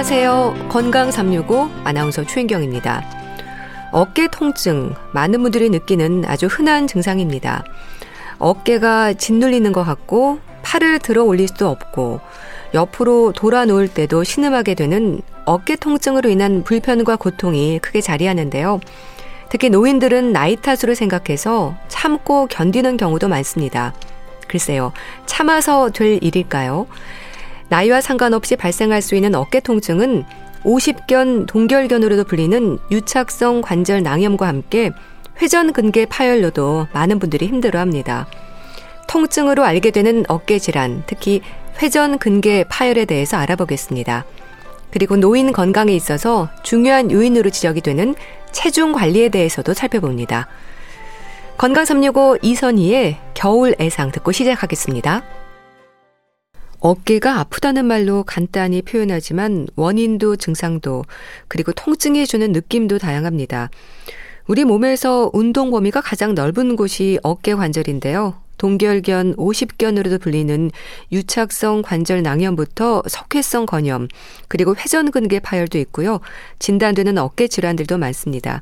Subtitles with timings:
[0.00, 0.68] 안녕하세요.
[0.70, 3.04] 건강 365 아나운서 최인경입니다.
[3.92, 7.64] 어깨 통증 많은 분들이 느끼는 아주 흔한 증상입니다.
[8.38, 12.20] 어깨가 짓눌리는 것 같고 팔을 들어 올릴 수도 없고
[12.72, 18.80] 옆으로 돌아 놓을 때도 신음하게 되는 어깨 통증으로 인한 불편과 고통이 크게 자리하는데요.
[19.50, 23.92] 특히 노인들은 나이 탓으로 생각해서 참고 견디는 경우도 많습니다.
[24.48, 24.92] 글쎄요,
[25.26, 26.86] 참아서 될 일일까요?
[27.70, 30.24] 나이와 상관없이 발생할 수 있는 어깨 통증은
[30.64, 34.90] 50견 동결견으로도 불리는 유착성 관절 낭염과 함께
[35.40, 38.26] 회전 근개 파열로도 많은 분들이 힘들어합니다.
[39.08, 41.40] 통증으로 알게 되는 어깨 질환, 특히
[41.80, 44.24] 회전 근개 파열에 대해서 알아보겠습니다.
[44.90, 48.16] 그리고 노인 건강에 있어서 중요한 요인으로 지적이 되는
[48.50, 50.48] 체중 관리에 대해서도 살펴봅니다.
[51.56, 55.22] 건강 365 이선희의 겨울 애상 듣고 시작하겠습니다.
[56.80, 61.04] 어깨가 아프다는 말로 간단히 표현하지만 원인도 증상도
[61.48, 63.70] 그리고 통증이 주는 느낌도 다양합니다.
[64.46, 68.34] 우리 몸에서 운동 범위가 가장 넓은 곳이 어깨 관절인데요.
[68.58, 70.70] 동결견, 50견으로도 불리는
[71.12, 74.06] 유착성 관절 낭염부터 석회성 건염,
[74.48, 76.20] 그리고 회전근개 파열도 있고요.
[76.58, 78.60] 진단되는 어깨 질환들도 많습니다.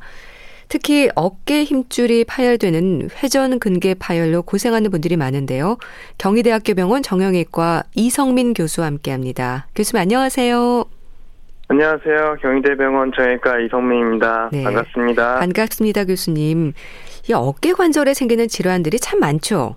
[0.68, 5.78] 특히 어깨 힘줄이 파열되는 회전 근개 파열로 고생하는 분들이 많은데요.
[6.18, 9.66] 경희대학교 병원 정형외과 이성민 교수와 함께합니다.
[9.74, 10.84] 교수님 안녕하세요.
[11.68, 12.36] 안녕하세요.
[12.40, 14.50] 경희대병원 정형외과 이성민입니다.
[14.52, 14.64] 네.
[14.64, 15.38] 반갑습니다.
[15.40, 16.72] 반갑습니다, 교수님.
[17.28, 19.76] 이 어깨 관절에 생기는 질환들이 참 많죠.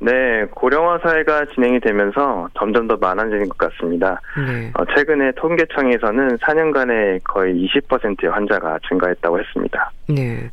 [0.00, 4.20] 네, 고령화 사회가 진행이 되면서 점점 더 많아지는 것 같습니다.
[4.36, 4.70] 네.
[4.74, 9.90] 어, 최근에 통계청에서는 4년간에 거의 20%의 환자가 증가했다고 했습니다.
[10.08, 10.50] 네.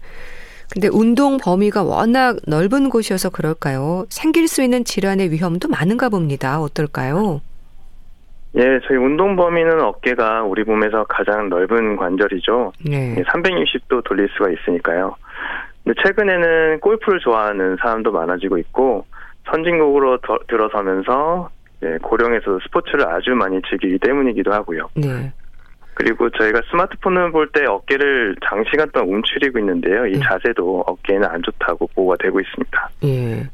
[0.74, 4.06] 근데 운동 범위가 워낙 넓은 곳이어서 그럴까요?
[4.10, 6.62] 생길 수 있는 질환의 위험도 많은가 봅니다.
[6.62, 7.42] 어떨까요?
[8.56, 12.74] 예, 저희 운동 범위는 어깨가 우리 몸에서 가장 넓은 관절이죠.
[12.86, 13.22] 네.
[13.24, 15.16] 360도 돌릴 수가 있으니까요.
[15.84, 19.06] 근데 최근에는 골프를 좋아하는 사람도 많아지고 있고
[19.50, 21.50] 선진국으로 더, 들어서면서
[21.84, 24.90] 예, 고령에서 스포츠를 아주 많이 즐기기 때문이기도 하고요.
[24.96, 25.32] 네.
[25.94, 30.06] 그리고 저희가 스마트폰을 볼 때 어깨를 장시간 동안 움츠리고 있는데요.
[30.08, 30.20] 이 네.
[30.24, 32.90] 자세도 어깨에는 안 좋다고 보고가 되고 있습니다.
[33.04, 33.50] 예.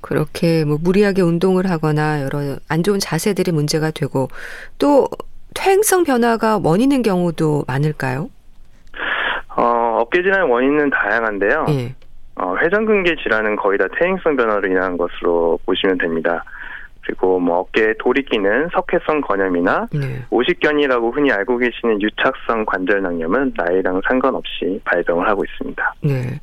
[0.00, 4.28] 그렇게 뭐 무리하게 운동을 하거나 여러 안 좋은 자세들이 문제가 되고
[4.78, 5.08] 또
[5.54, 8.28] 퇴행성 변화가 원인인 경우도 많을까요?
[9.56, 11.66] 어, 어깨 질환의 원인은 다양한데요.
[11.70, 11.94] 예.
[12.36, 16.44] 어, 회전근개 질환은 거의 다 퇴행성 변화로 인한 것으로 보시면 됩니다.
[17.06, 20.24] 그리고 뭐 어깨에 돌이 끼는 석회성 건염이나 네.
[20.30, 25.94] 오십견이라고 흔히 알고 계시는 유착성 관절낭염은 나이랑 상관없이 발병을 하고 있습니다.
[26.02, 26.40] 네.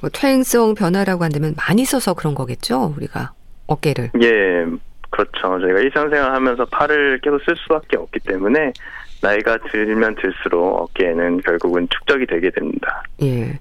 [0.00, 3.32] 뭐 퇴행성 변화라고 한다면 많이 써서 그런 거겠죠, 우리가
[3.66, 4.10] 어깨를.
[4.22, 4.64] 예,
[5.10, 5.60] 그렇죠.
[5.60, 8.72] 저희가 일상생활 하면서 팔을 계속 쓸 수밖에 없기 때문에
[9.20, 13.02] 나이가 들면 들수록 어깨에는 결국은 축적이 되게 됩니다.
[13.22, 13.58] 예.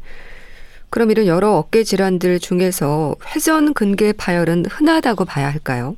[0.90, 5.96] 그럼 이런 여러 어깨 질환들 중에서 회전 근개 파열은 흔하다고 봐야 할까요?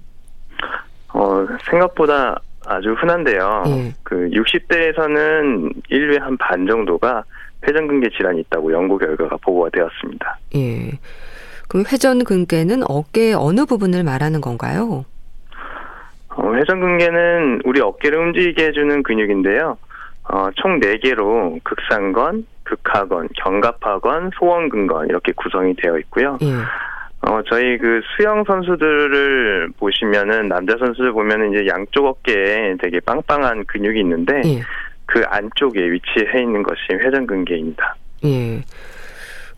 [1.13, 3.63] 어, 생각보다 아주 흔한데요.
[3.67, 3.93] 예.
[4.03, 7.23] 그 60대에서는 1회 한 반 정도가
[7.67, 10.39] 회전근개 질환이 있다고 연구 결과가 보고가 되었습니다.
[10.55, 10.91] 예.
[11.67, 15.05] 그럼 회전근개는 어깨의 어느 부분을 말하는 건가요?
[16.29, 19.77] 어, 회전근개는 우리 어깨를 움직이게 해주는 근육인데요.
[20.29, 26.37] 어, 총 4개로 극상건, 극하건, 견갑하건, 소원근건 이렇게 구성이 되어 있고요.
[26.41, 26.53] 예.
[27.21, 33.99] 어, 저희 그 수영 선수들을 보시면은 남자 선수들 보면은 이제 양쪽 어깨에 되게 빵빵한 근육이
[34.01, 34.61] 있는데 예.
[35.05, 37.95] 그 안쪽에 위치해 있는 것이 회전근개입니다.
[38.25, 38.63] 예.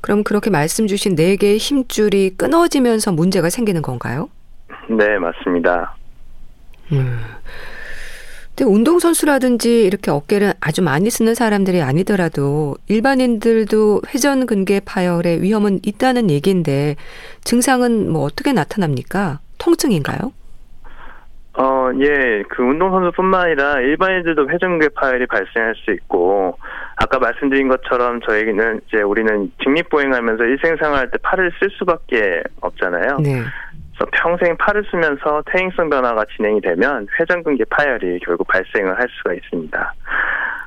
[0.02, 4.30] 그럼 그렇게 말씀 주신 네 개의 힘줄이 끊어지면서 문제가 생기는 건가요?
[4.88, 5.96] 네, 맞습니다.
[6.92, 7.20] 음.
[8.60, 16.30] 근데 운동선수라든지 이렇게 어깨를 아주 많이 쓰는 사람들이 아니더라도 일반인들도 회전 근개 파열의 위험은 있다는
[16.30, 16.98] 얘기인데
[17.46, 19.40] 증상은 뭐 어떻게 나타납니까?
[19.60, 20.34] 통증인가요?
[21.54, 26.58] 어, 예, 그 운동선수뿐만 아니라 일반인들도 회전근개 파열이 발생할 수 있고,
[26.98, 33.20] 아까 말씀드린 것처럼 저희는 이제 우리는 직립보행하면서 일생생활 때 팔을 쓸 수밖에 없잖아요.
[33.22, 33.42] 네.
[34.08, 39.94] 평생 팔을 쓰면서 퇴행성 변화가 진행이 되면 회전근개 파열이 결국 발생을 할 수가 있습니다.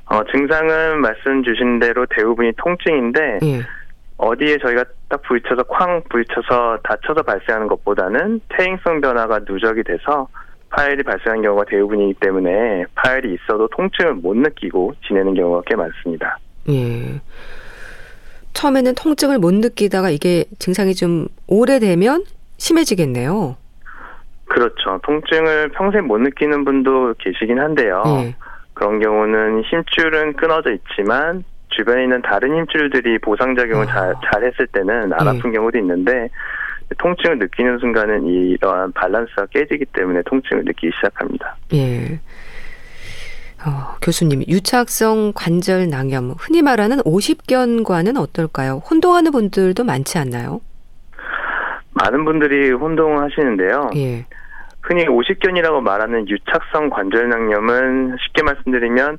[0.07, 3.61] 어, 증상은 말씀 주신 대로 대부분이 통증인데 예.
[4.19, 10.29] 어디에 저희가 딱 부딪혀서 쾅 부딪혀서 다쳐서 발생하는 것보다는 퇴행성 변화가 누적이 돼서
[10.69, 16.39] 파열이 발생하는 경우가 대부분이기 때문에 파열이 있어도 통증을 못 느끼고 지내는 경우가 꽤 많습니다.
[16.69, 17.21] 예.
[18.53, 22.25] 처음에는 통증을 못 느끼다가 이게 증상이 좀 오래되면
[22.63, 23.57] 심해지겠네요.
[24.45, 25.01] 그렇죠.
[25.03, 28.03] 통증을 평생 못 느끼는 분도 계시긴 한데요.
[28.05, 28.37] 네.
[28.75, 33.93] 그런 경우는 힘줄은 끊어져 있지만 주변에 있는 다른 힘줄들이 보상작용을 아.
[33.93, 35.31] 잘, 잘 했을 때는 안 예.
[35.31, 36.29] 아픈 경우도 있는데
[36.99, 41.57] 통증을 느끼는 순간은 이러한 밸런스가 깨지기 때문에 통증을 느끼기 시작합니다.
[41.73, 42.21] 예.
[43.65, 48.83] 어, 교수님, 유착성 관절 낭염, 흔히 말하는 오십견과는 어떨까요?
[48.89, 50.61] 혼동하는 분들도 많지 않나요?
[51.95, 53.91] 많은 분들이 혼동을 하시는데요.
[53.97, 54.25] 예.
[54.83, 59.19] 흔히 오십견이라고 말하는 유착성 관절낭염은 쉽게 말씀드리면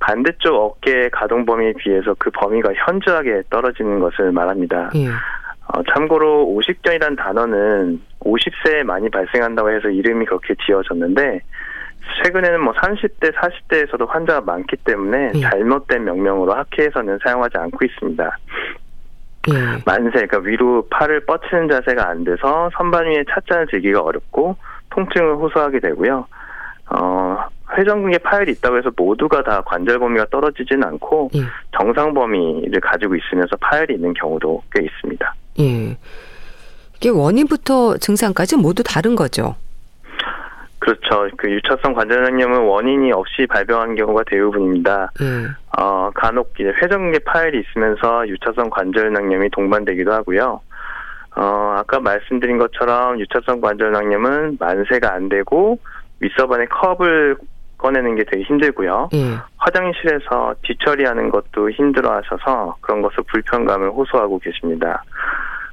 [0.00, 4.90] 반대쪽 어깨의 가동 범위에 비해서 그 범위가 현저하게 떨어지는 것을 말합니다.
[4.96, 5.08] 예.
[5.08, 11.40] 어, 참고로 오십견이란 단어는 50세에 많이 발생한다고 해서 이름이 그렇게 지어졌는데
[12.22, 15.40] 최근에는 뭐 30대, 40대에서도 환자가 많기 때문에 예.
[15.40, 18.38] 잘못된 명명으로 학회에서는 사용하지 않고 있습니다.
[19.52, 19.82] 예.
[19.84, 24.56] 만세, 그러니까 위로 팔을 뻗치는 자세가 안 돼서 선반 위에 찻잔을 들기가 어렵고
[24.90, 26.26] 통증을 호소하게 되고요.
[26.90, 27.44] 어,
[27.76, 31.40] 회전근개 파열이 있다고 해서 모두가 다 관절 범위가 떨어지진 않고 예.
[31.76, 35.34] 정상 범위를 가지고 있으면서 파열이 있는 경우도 꽤 있습니다.
[35.60, 35.96] 예.
[36.96, 39.56] 이게 원인부터 증상까지 모두 다른 거죠.
[40.78, 41.28] 그렇죠.
[41.38, 45.10] 그 유착성 관절염은 원인이 없이 발병한 경우가 대부분입니다.
[45.22, 45.48] 예.
[45.78, 50.60] 어, 간혹 이제 회전근개 파열이 있으면서 유착성 관절낭염이 동반되기도 하고요.
[51.36, 55.78] 어, 아까 말씀드린 것처럼 유착성 관절낭염은 만세가 안 되고
[56.20, 57.36] 윗서반의 컵을
[57.78, 59.10] 꺼내는 게 되게 힘들고요.
[59.14, 59.18] 예.
[59.56, 65.04] 화장실에서 뒤처리하는 것도 힘들어 하셔서 그런 것을 불편감을 호소하고 계십니다.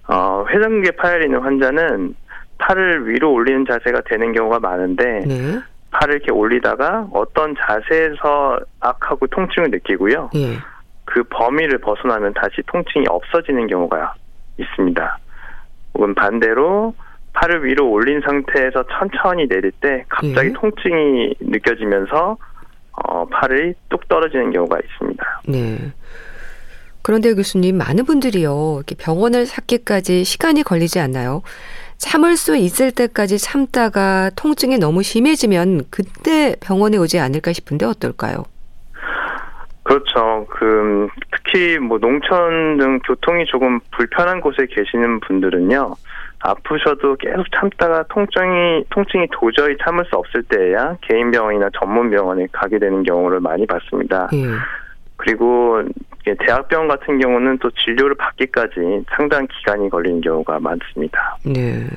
[0.08, 2.16] 어, 회전근개 파열이 있는 환자는
[2.58, 5.60] 팔을 위로 올리는 자세가 되는 경우가 많은데 네.
[5.92, 10.32] 팔을 이렇게 올리다가 어떤 자세에서 악하고 통증을 느끼고요.
[10.36, 10.58] 예.
[11.06, 14.16] 그 범위를 벗어나면 다시 통증이 없어지는 경우가
[14.58, 15.20] 있습니다.
[15.94, 16.96] 혹은 반대로
[17.34, 20.54] 팔을 위로 올린 상태에서 천천히 내릴 때 갑자기 예.
[20.54, 22.38] 통증이 느껴지면서
[22.94, 25.42] 어, 팔이 뚝 떨어지는 경우가 있습니다.
[25.48, 25.92] 네.
[27.02, 31.42] 그런데 교수님, 많은 분들이요, 이렇게 병원을 찾기까지 시간이 걸리지 않나요?
[32.02, 38.44] 참을 수 있을 때까지 참다가 통증이 너무 심해지면 그때 병원에 오지 않을까 싶은데 어떨까요?
[39.84, 40.48] 그렇죠.
[40.50, 45.94] 그 특히 뭐 농촌 등 교통이 조금 불편한 곳에 계시는 분들은요.
[46.40, 52.80] 아프셔도 계속 참다가 통증이 통증이 도저히 참을 수 없을 때야 개인 병원이나 전문 병원에 가게
[52.80, 54.28] 되는 경우를 많이 봤습니다.
[54.34, 54.46] 예.
[55.18, 55.84] 그리고
[56.40, 61.38] 대학병원 같은 경우는 또 진료를 받기까지 상당한 기간이 걸리는 경우가 많습니다.
[61.44, 61.88] 네.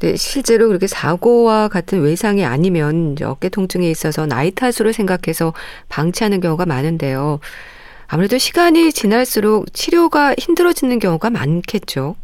[0.00, 5.54] 네, 실제로 그렇게 사고와 같은 외상이 아니면 어깨 통증에 있어서 나이 탓으로 생각해서
[5.88, 7.40] 방치하는 경우가 많은데요.
[8.08, 12.16] 아무래도 시간이 지날수록 치료가 힘들어지는 경우가 많겠죠.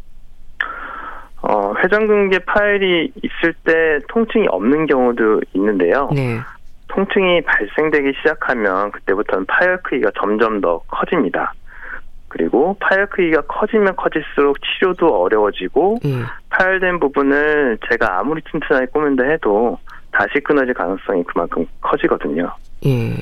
[1.41, 6.09] 어, 회전근개 파열이 있을 때 통증이 없는 경우도 있는데요.
[6.13, 6.37] 네.
[6.93, 11.53] 통증이 발생되기 시작하면 그때부터는 파열 크기가 점점 더 커집니다.
[12.27, 16.23] 그리고 파열 크기가 커지면 커질수록 치료도 어려워지고 예.
[16.49, 19.77] 파열된 부분을 제가 아무리 튼튼하게 꼬맨다 해도
[20.11, 22.53] 다시 끊어질 가능성이 그만큼 커지거든요.
[22.85, 23.15] 예.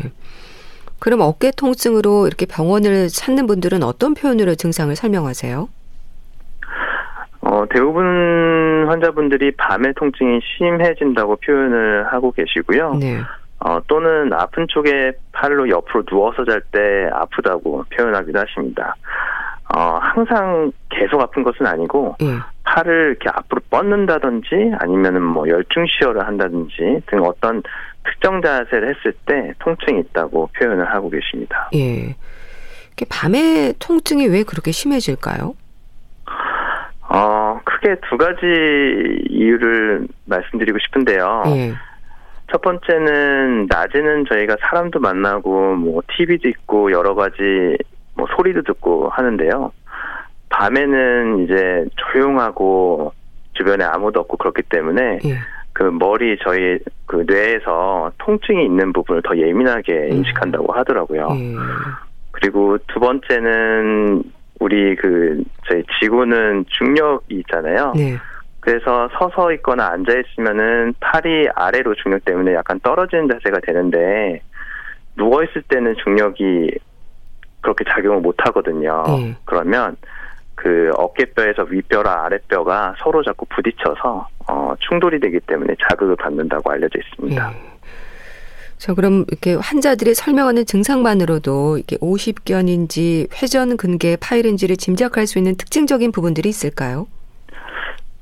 [0.99, 5.69] 그럼 어깨 통증으로 이렇게 병원을 찾는 분들은 어떤 표현으로 증상을 설명하세요?
[7.41, 12.95] 어, 대부분 환자분들이 밤에 통증이 심해진다고 표현을 하고 계시고요.
[12.95, 13.21] 네.
[13.59, 18.95] 어, 또는 아픈 쪽에 팔로 옆으로 누워서 잘 때 아프다고 표현하기도 하십니다.
[19.75, 22.37] 어, 항상 계속 아픈 것은 아니고 예.
[22.63, 27.61] 팔을 이렇게 앞으로 뻗는다든지 아니면은 뭐 열중 시어를 한다든지 등 어떤
[28.03, 31.69] 특정 자세를 했을 때 통증이 있다고 표현을 하고 계십니다.
[31.75, 32.15] 예.
[33.09, 35.55] 밤에 통증이 왜 그렇게 심해질까요?
[37.11, 38.45] 어, 크게 두 가지
[39.29, 41.43] 이유를 말씀드리고 싶은데요.
[41.47, 41.73] 예.
[42.51, 47.77] 첫 번째는 낮에는 저희가 사람도 만나고 뭐 TV도 있고 여러 가지
[48.15, 49.71] 뭐 소리도 듣고 하는데요.
[50.49, 53.13] 밤에는 이제 조용하고
[53.53, 55.37] 주변에 아무도 없고 그렇기 때문에 예.
[55.73, 60.17] 그 머리 저희 그 뇌에서 통증이 있는 부분을 더 예민하게 음.
[60.17, 61.27] 인식한다고 하더라고요.
[61.31, 61.55] 예.
[62.31, 64.23] 그리고 두 번째는
[64.59, 67.93] 우리 그 저희 지구는 중력이 있잖아요.
[67.95, 68.17] 네.
[68.59, 74.41] 그래서 서서 있거나 앉아 있으면은 팔이 아래로 중력 때문에 약간 떨어지는 자세가 되는데
[75.15, 76.77] 누워 있을 때는 중력이
[77.61, 79.03] 그렇게 작용을 못 하거든요.
[79.07, 79.35] 네.
[79.45, 79.95] 그러면
[80.55, 87.53] 그 어깨뼈에서 윗뼈랑 아랫뼈가 서로 자꾸 부딪혀서 어, 충돌이 되기 때문에 자극을 받는다고 알려져 있습니다.
[87.53, 87.69] 예.
[88.77, 96.13] 자, 그럼 이렇게 환자들이 설명하는 증상만으로도 이게 오십견인지 회전 근개 파열인지를 짐작할 수 있는 특징적인
[96.13, 97.07] 부분들이 있을까요?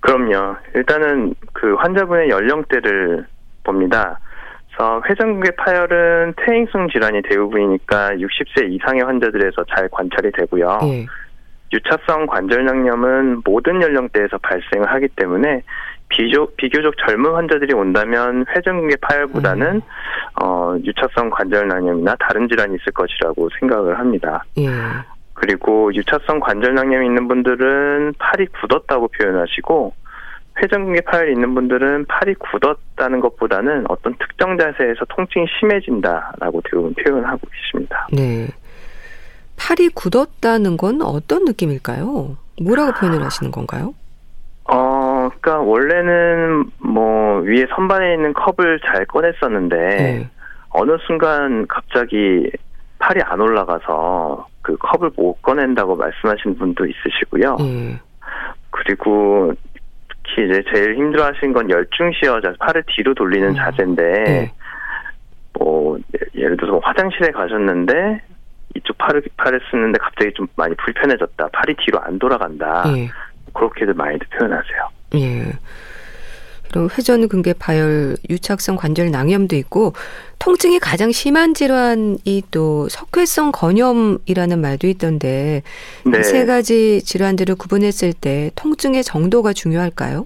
[0.07, 0.55] 그럼요.
[0.73, 3.27] 일단은 그 환자분의 연령대를
[3.65, 4.19] 봅니다.
[4.67, 10.79] 그래서 회전근개 파열은 퇴행성 질환이 대부분이니까 60세 이상의 환자들에서 잘 관찰이 되고요.
[10.83, 11.05] 예.
[11.73, 15.63] 유차성 관절낭염은 모든 연령대에서 발생을 하기 때문에
[16.07, 19.81] 비교, 비교적 젊은 환자들이 온다면 회전근개 파열보다는 음.
[20.41, 24.45] 어, 유차성 관절낭염이나 다른 질환이 있을 것이라고 생각을 합니다.
[24.57, 24.69] 예.
[25.37, 29.93] 그리고 유차성 관절낭염이 있는 분들은 팔이 굳었다고 표현하시고
[30.59, 38.07] 회전근개 파열이 있는 분들은 팔이 굳었다는 것보다는 어떤 특정 자세에서 통증이 심해진다라고 대부분 표현하고 계십니다.
[38.11, 38.47] 네.
[39.57, 42.35] 팔이 굳었다는 건 어떤 느낌일까요?
[42.63, 43.93] 뭐라고 표현을 하시는 건가요?
[44.63, 50.29] 어, 그러니까 원래는 뭐 위에 선반에 있는 컵을 잘 꺼냈었는데 네.
[50.69, 52.49] 어느 순간 갑자기
[52.97, 57.55] 팔이 안 올라가서 그 컵을 못 꺼낸다고 말씀하시는 분도 있으시고요.
[57.55, 57.97] 네.
[58.69, 59.53] 그리고
[60.09, 63.55] 특히 이제 제일 힘들어하시는 건 열중시어 자 팔을 뒤로 돌리는 음.
[63.55, 64.51] 자세인데 네.
[65.53, 65.97] 뭐
[66.35, 68.21] 예를 들어서 화장실에 가셨는데
[68.75, 71.47] 이쪽 팔을 팔을 쓰는데 갑자기 좀 많이 불편해졌다.
[71.47, 72.83] 팔이 뒤로 안 돌아간다.
[72.97, 73.09] 예.
[73.53, 74.89] 그렇게들 많이들 표현하세요.
[75.15, 75.43] 예.
[76.71, 79.93] 그리고 회전근개 파열, 유착성 관절 낭염도 있고
[80.39, 85.63] 통증이 가장 심한 질환이 또 석회성 건염이라는 말도 있던데
[86.05, 86.23] 네.
[86.23, 90.25] 세 가지 질환들을 구분했을 때 통증의 정도가 중요할까요?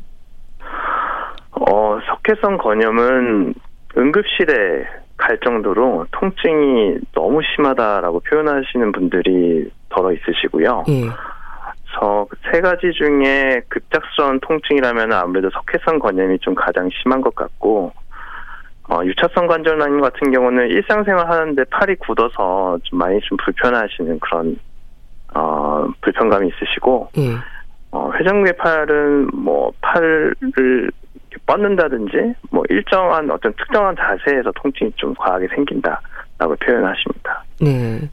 [1.52, 3.54] 어, 석회성 건염은
[3.98, 4.86] 응급실에
[5.18, 10.86] 갈 정도로 통증이 너무 심하다라고 표현하시는 분들이 더러 있으시고요.
[10.90, 11.04] 예.
[12.02, 17.94] 그래서 세 가지 중에 급작스러운 통증이라면 아무래도 석회성 건염이 좀 가장 심한 것 같고
[18.90, 24.58] 어, 유차성 관절염 같은 경우는 일상생활 하는데 팔이 굳어서 좀 많이 좀 불편하시는 그런
[25.36, 27.36] 어, 불편감이 있으시고 예.
[27.92, 30.34] 어, 회전근개 팔은 뭐 팔을
[31.46, 37.44] 뻗는다든지 뭐 일정한 어떤 특정한 자세에서 통증이 좀 과하게 생긴다라고 표현하십니다.
[37.62, 38.00] 네.
[38.00, 38.10] 네,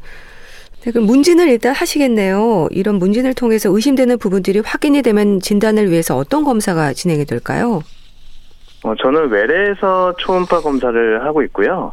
[0.93, 2.69] 그럼 문진을 일단 하시겠네요.
[2.71, 7.83] 이런 문진을 통해서 의심되는 부분들이 확인이 되면 진단을 위해서 어떤 검사가 진행이 될까요?
[8.85, 11.93] 어, 저는 외래에서 초음파 검사를 하고 있고요.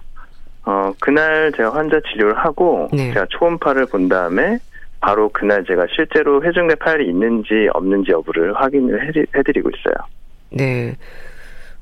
[0.65, 3.13] 어, 그날 제가 환자 치료를 하고 네.
[3.13, 4.59] 제가 초음파를 본 다음에
[4.99, 9.95] 바로 그날 제가 실제로 회중계 파열이 있는지 없는지 여부를 확인을 해드리고 있어요.
[10.51, 10.95] 네.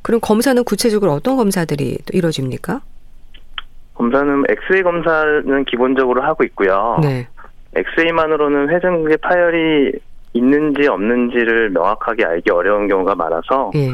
[0.02, 2.82] 그럼 검사는 구체적으로 어떤 검사들이 또 이루어집니까?
[4.04, 6.98] 검사는 엑스레이 검사는 기본적으로 하고 있고요.
[7.02, 7.28] 네.
[7.76, 9.94] 엑스레이만으로는 회전근개 파열이
[10.34, 13.90] 있는지 없는지를 명확하게 알기 어려운 경우가 많아서 예.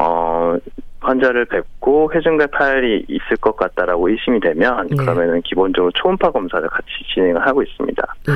[0.00, 0.56] 어
[1.00, 4.96] 환자를 뵙고 회전근개 파열이 있을 것 같다라고 의심이 되면 네.
[4.96, 8.02] 그러면은 기본적으로 초음파 검사를 같이 진행을 하고 있습니다.
[8.26, 8.32] 네.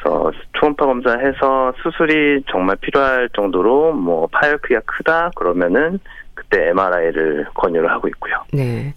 [0.00, 5.98] 그래서 초음파 검사해서 수술이 정말 필요할 정도로 뭐 파열 크기가 크다 그러면은
[6.34, 8.34] 그때 MRI를 권유를 하고 있고요.
[8.52, 8.94] 네.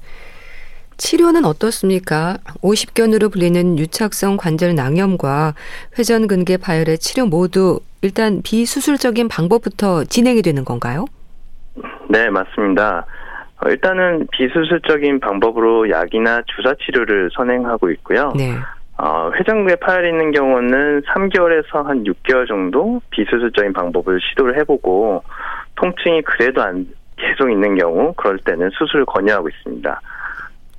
[0.99, 2.37] 치료는 어떻습니까?
[2.61, 5.53] 50견으로 불리는 유착성 관절 낭염과
[5.97, 11.05] 회전근개 파열의 치료 모두 일단 비수술적인 방법부터 진행이 되는 건가요?
[12.09, 13.05] 네, 맞습니다.
[13.61, 18.33] 어, 일단은 비수술적인 방법으로 약이나 주사 치료를 선행하고 있고요.
[18.37, 18.51] 네.
[18.97, 25.23] 어, 회전근개 파열이 있는 경우는 3개월에서 한 6개월 정도 비수술적인 방법을 시도를 해보고
[25.75, 30.01] 통증이 그래도 안 계속 있는 경우 그럴 때는 수술을 권유하고 있습니다.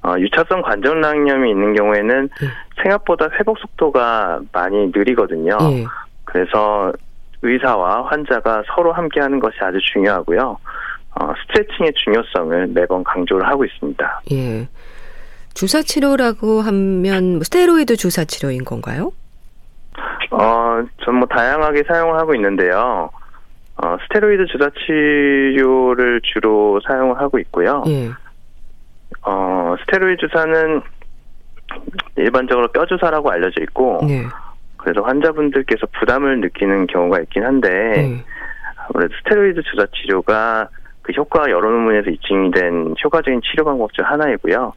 [0.02, 2.46] 어, 유차성 관절낭염이 있는 경우에는 네.
[2.82, 5.56] 생각보다 회복 속도가 많이 느리거든요.
[5.58, 5.84] 네.
[6.24, 6.92] 그래서
[7.42, 10.56] 의사와 환자가 서로 함께 하는 것이 아주 중요하고요.
[11.20, 14.22] 어, 스트레칭의 중요성을 매번 강조를 하고 있습니다.
[14.32, 14.68] 예.
[15.54, 19.12] 주사 치료라고 하면 뭐 스테로이드 주사 치료인 건가요?
[20.30, 23.10] 어, 전 뭐 다양하게 사용을 하고 있는데요.
[23.82, 27.82] 어, 스테로이드 주사 치료를 주로 사용을 하고 있고요.
[27.88, 28.10] 예.
[29.22, 30.82] 어, 스테로이드 주사는
[32.16, 34.24] 일반적으로 뼈 주사라고 알려져 있고, 네.
[34.76, 38.24] 그래서 환자분들께서 부담을 느끼는 경우가 있긴 한데, 네.
[38.88, 40.68] 아무래도 스테로이드 주사 치료가
[41.02, 44.72] 그 효과가 여러 논문에서 입증이 된 효과적인 치료 방법 중 하나이고요.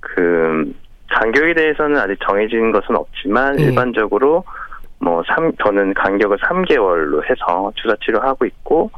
[0.00, 0.72] 그
[1.10, 3.64] 간격에 대해서는 아직 정해진 것은 없지만 네.
[3.64, 4.44] 일반적으로
[4.98, 8.90] 뭐 3, 저는 간격을 3개월로 해서 주사 치료하고 있고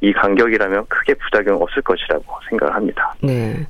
[0.00, 3.14] 이 간격이라면 크게 부작용 없을 것이라고 생각을 합니다.
[3.22, 3.66] 네.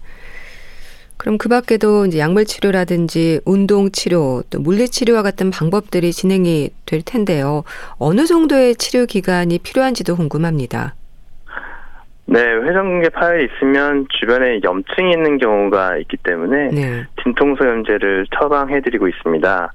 [1.24, 7.00] 그럼 그 밖에도 이제 약물 치료라든지 운동 치료, 또 물리 치료와 같은 방법들이 진행이 될
[7.02, 7.64] 텐데요.
[7.98, 10.94] 어느 정도의 치료 기간이 필요한지도 궁금합니다.
[12.26, 17.06] 네, 회전근개 파열이 있으면 주변에 염증이 있는 경우가 있기 때문에 네.
[17.22, 19.72] 진통소염제를 처방해드리고 있습니다.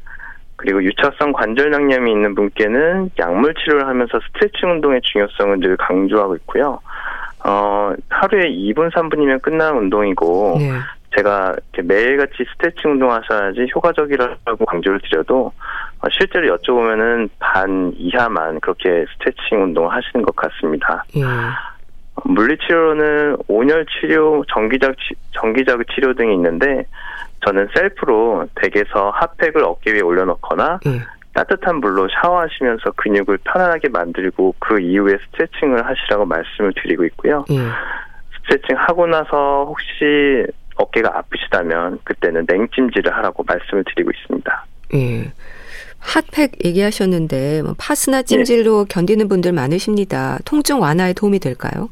[0.56, 6.79] 그리고 유착성 관절낭염이 있는 분께는 약물 치료를 하면서 스트레칭 운동의 중요성을 늘 강조하고 있고요.
[7.44, 10.72] 어, 하루에 2분, 3분이면 끝나는 운동이고, 네.
[11.15, 15.51] 제가 매일같이 스트레칭 운동하셔야지 효과적이라고 강조를 드려도
[16.01, 21.03] 어, 실제로 여쭤보면은 반 이하만 그렇게 스트레칭 운동을 하시는 것 같습니다.
[21.17, 21.21] 예.
[22.25, 24.95] 물리치료는 온열 치료, 전기적
[25.31, 26.85] 전기적 치료 등이 있는데
[27.45, 31.01] 저는 셀프로 댁에서 핫팩을 어깨 위에 올려놓거나 예.
[31.33, 37.45] 따뜻한 물로 샤워하시면서 근육을 편안하게 만들고 그 이후에 스트레칭을 하시라고 말씀을 드리고 있고요.
[37.51, 37.57] 예.
[38.35, 40.45] 스트레칭 하고 나서 혹시
[40.79, 44.65] 어깨가 아프시다면 그때는 냉찜질을 하라고 말씀을 드리고 있습니다.
[44.95, 45.31] 예.
[46.00, 48.93] 핫팩 얘기하셨는데 뭐 파스나 찜질로 예.
[48.93, 50.39] 견디는 분들 많으십니다.
[50.45, 51.89] 통증 완화에 도움이 될까요?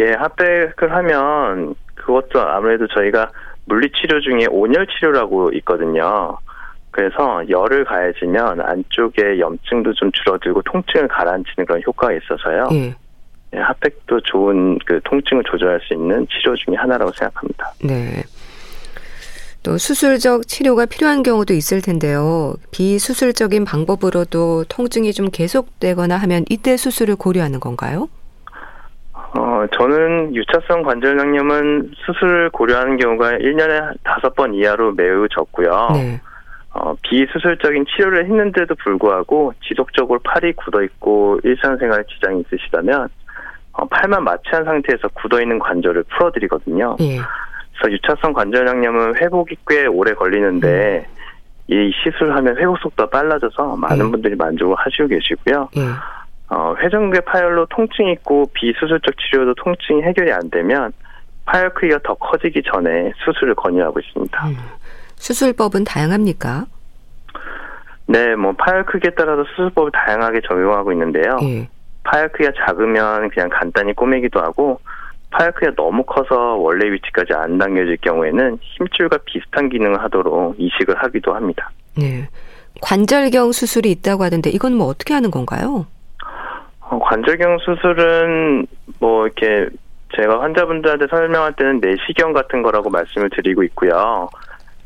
[0.00, 3.30] 예, 핫팩을 하면 그것도 아무래도 저희가
[3.66, 6.38] 물리치료 중에 온열 치료라고 있거든요.
[6.90, 12.68] 그래서 열을 가해지면 안쪽에 염증도 좀 줄어들고 통증을 가라앉히는 그런 효과가 있어서요.
[12.72, 12.94] 예.
[13.54, 17.72] 예, 핫팩도 좋은 그 통증을 조절할 수 있는 치료 중의 하나라고 생각합니다.
[17.84, 18.22] 네.
[19.62, 22.54] 또 수술적 치료가 필요한 경우도 있을 텐데요.
[22.70, 28.08] 비수술적인 방법으로도 통증이 좀 계속되거나 하면 이때 수술을 고려하는 건가요?
[29.12, 35.88] 어, 저는 유차성 관절낭염은 수술을 고려하는 경우가 1년에 5번 이하로 매우 적고요.
[35.92, 36.20] 네.
[36.72, 43.08] 어, 비수술적인 치료를 했는데도 불구하고 지속적으로 팔이 굳어 있고 일상생활에 지장이 있으시다면 어,
[43.72, 46.96] 팔만 마취한 상태에서 굳어 있는 관절을 풀어드리거든요.
[47.00, 47.18] 예.
[47.78, 51.20] 그래서 유차성 관절양염은 회복이 꽤 오래 걸리는데 음.
[51.72, 54.10] 이 시술하면 회복 속도가 빨라져서 많은 예.
[54.10, 55.68] 분들이 만족을 하시고 계시고요.
[55.76, 55.82] 예.
[56.48, 60.92] 어, 회전근개 파열로 통증이 있고 비수술적 치료도 통증이 해결이 안 되면
[61.46, 64.48] 파열 크기가 더 커지기 전에 수술을 권유하고 있습니다.
[64.48, 64.56] 음.
[65.14, 66.64] 수술법은 다양합니까?
[68.06, 71.38] 네, 뭐 파열 크기에 따라서 수술법을 다양하게 적용하고 있는데요.
[71.42, 71.68] 예.
[72.10, 74.80] 파열 크기가 작으면 그냥 간단히 꼬매기도 하고
[75.30, 81.34] 파열 크기가 너무 커서 원래 위치까지 안 당겨질 경우에는 힘줄과 비슷한 기능을 하도록 이식을 하기도
[81.34, 81.70] 합니다.
[81.96, 82.28] 네.
[82.82, 85.86] 관절경 수술이 있다고 하던데 이건 뭐 어떻게 하는 건가요?
[86.80, 88.66] 어, 관절경 수술은
[88.98, 89.68] 뭐 이렇게
[90.16, 94.28] 제가 환자분들한테 설명할 때는 내시경 같은 거라고 말씀을 드리고 있고요.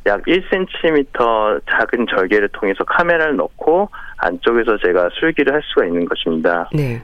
[0.07, 6.69] 약 1cm 작은 절개를 통해서 카메라를 넣고 안쪽에서 제가 술기를 할 수가 있는 것입니다.
[6.75, 7.03] 네.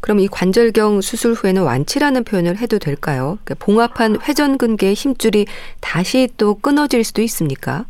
[0.00, 3.38] 그럼 이 관절경 수술 후에는 완치라는 표현을 해도 될까요?
[3.44, 5.46] 그러니까 봉합한 회전근개의 힘줄이
[5.80, 7.84] 다시 또 끊어질 수도 있습니까?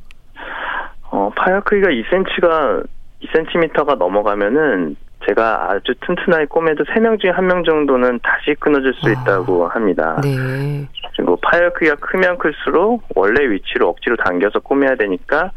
[1.11, 2.85] 어, 파열 크기가 2cm가
[3.23, 4.97] 2cm가 넘어가면은
[5.27, 10.19] 제가 아주 튼튼하게 꼬매도 3명 중에 1명 정도는 다시 끊어질 수 아, 있다고 합니다.
[10.23, 10.89] 네.
[11.15, 15.51] 그리고 파열 크기가 크면 클수록 원래 위치로 억지로 당겨서 꼬매야 되니까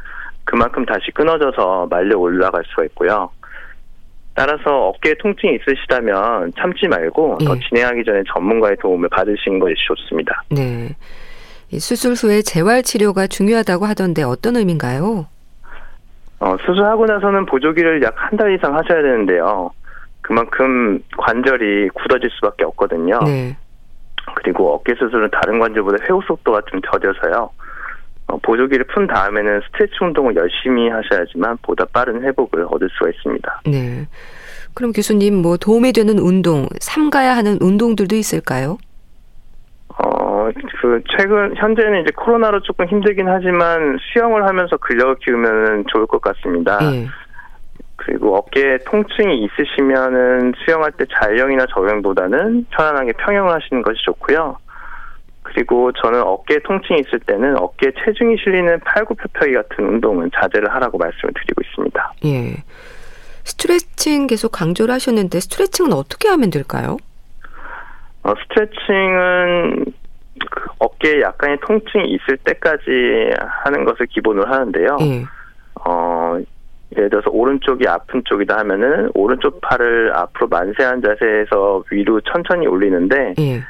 [0.43, 3.29] 그만큼 다시 끊어져서 말려 올라갈 수가 있고요.
[4.35, 7.45] 따라서 어깨에 통증이 있으시다면 참지 말고 네.
[7.45, 10.41] 더 진행하기 전에 전문가의 도움을 받으시는 것이 좋습니다.
[10.49, 10.95] 네.
[11.79, 15.27] 수술 후에 재활 치료가 중요하다고 하던데 어떤 의미인가요?
[16.39, 19.71] 어, 수술하고 나서는 보조기를 약 한 달 이상 하셔야 되는데요.
[20.21, 23.19] 그만큼 관절이 굳어질 수밖에 없거든요.
[23.25, 23.55] 네.
[24.35, 27.49] 그리고 어깨 수술은 다른 관절보다 회복 속도가 좀 더뎌서요.
[28.33, 33.61] 어, 보조기를 푼 다음에는 스트레치 운동을 열심히 하셔야지만 보다 빠른 회복을 얻을 수가 있습니다.
[33.65, 34.07] 네.
[34.73, 38.77] 그럼 교수님 뭐 도움이 되는 운동, 삼가야 하는 운동들도 있을까요?
[39.89, 40.49] 어,
[40.81, 46.79] 그 최근 현재는 이제 코로나로 조금 힘들긴 하지만 수영을 하면서 근력을 키우면 좋을 것 같습니다.
[46.79, 47.07] 네.
[47.97, 54.57] 그리고 어깨에 통증이 있으시면은 수영할 때 자유형이나 저형보다는 편안하게 평형을 하시는 것이 좋고요.
[55.43, 61.33] 그리고 저는 어깨 통증이 있을 때는 어깨에 체중이 실리는 팔굽혀펴기 같은 운동은 자제를 하라고 말씀을
[61.33, 62.13] 드리고 있습니다.
[62.25, 62.63] 예.
[63.43, 66.97] 스트레칭 계속 강조를 하셨는데 스트레칭은 어떻게 하면 될까요?
[68.23, 69.85] 어, 스트레칭은
[70.49, 74.97] 그 어깨에 약간의 통증이 있을 때까지 하는 것을 기본으로 하는데요.
[75.01, 75.25] 예.
[75.85, 76.39] 어,
[76.95, 83.61] 예를 들어서 오른쪽이 아픈 쪽이다 하면은 오른쪽 팔을 앞으로 만세한 자세에서 위로 천천히 올리는데 예.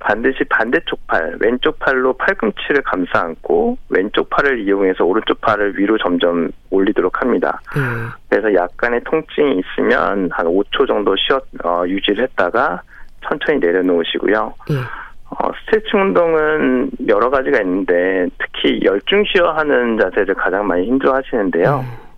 [0.00, 6.50] 반드시 반대쪽 팔, 왼쪽 팔로 팔꿈치를 감싸 안고 왼쪽 팔을 이용해서 오른쪽 팔을 위로 점점
[6.70, 7.60] 올리도록 합니다.
[7.76, 8.08] 음.
[8.28, 12.82] 그래서 약간의 통증이 있으면 한 5초 정도 쉬어 어, 유지를 했다가
[13.28, 14.54] 천천히 내려놓으시고요.
[14.70, 14.82] 음.
[15.30, 21.84] 어, 스트레칭 운동은 여러 가지가 있는데 특히 열중 쉬어 하는 자세를 가장 많이 힘들어 하시는데요.
[21.84, 22.10] 음.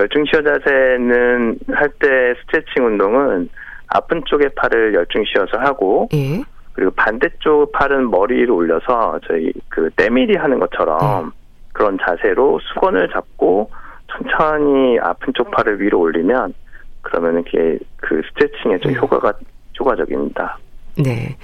[0.00, 3.48] 열중 쉬어 자세는 할 때 스트레칭 운동은
[3.88, 6.42] 아픈 쪽의 팔을 열중 쉬어서 하고 예.
[6.74, 11.30] 그리고 반대쪽 팔은 머리 를 올려서 저희 그 때밀이 하는 것처럼 네.
[11.72, 13.70] 그런 자세로 수건을 잡고
[14.08, 16.52] 천천히 아픈 쪽 팔을 위로 올리면
[17.02, 18.98] 그러면 이렇게 그 스트레칭에 좀 네.
[18.98, 19.32] 효과가
[19.78, 20.58] 효과적입니다.
[20.96, 21.36] 네.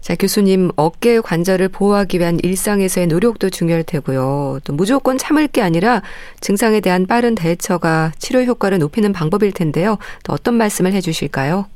[0.00, 4.58] 자, 교수님, 어깨 관절을 보호하기 위한 일상에서의 노력도 중요할 테고요.
[4.64, 6.02] 또 무조건 참을 게 아니라
[6.40, 9.98] 증상에 대한 빠른 대처가 치료 효과를 높이는 방법일 텐데요.
[10.24, 11.66] 또 어떤 말씀을 해 주실까요?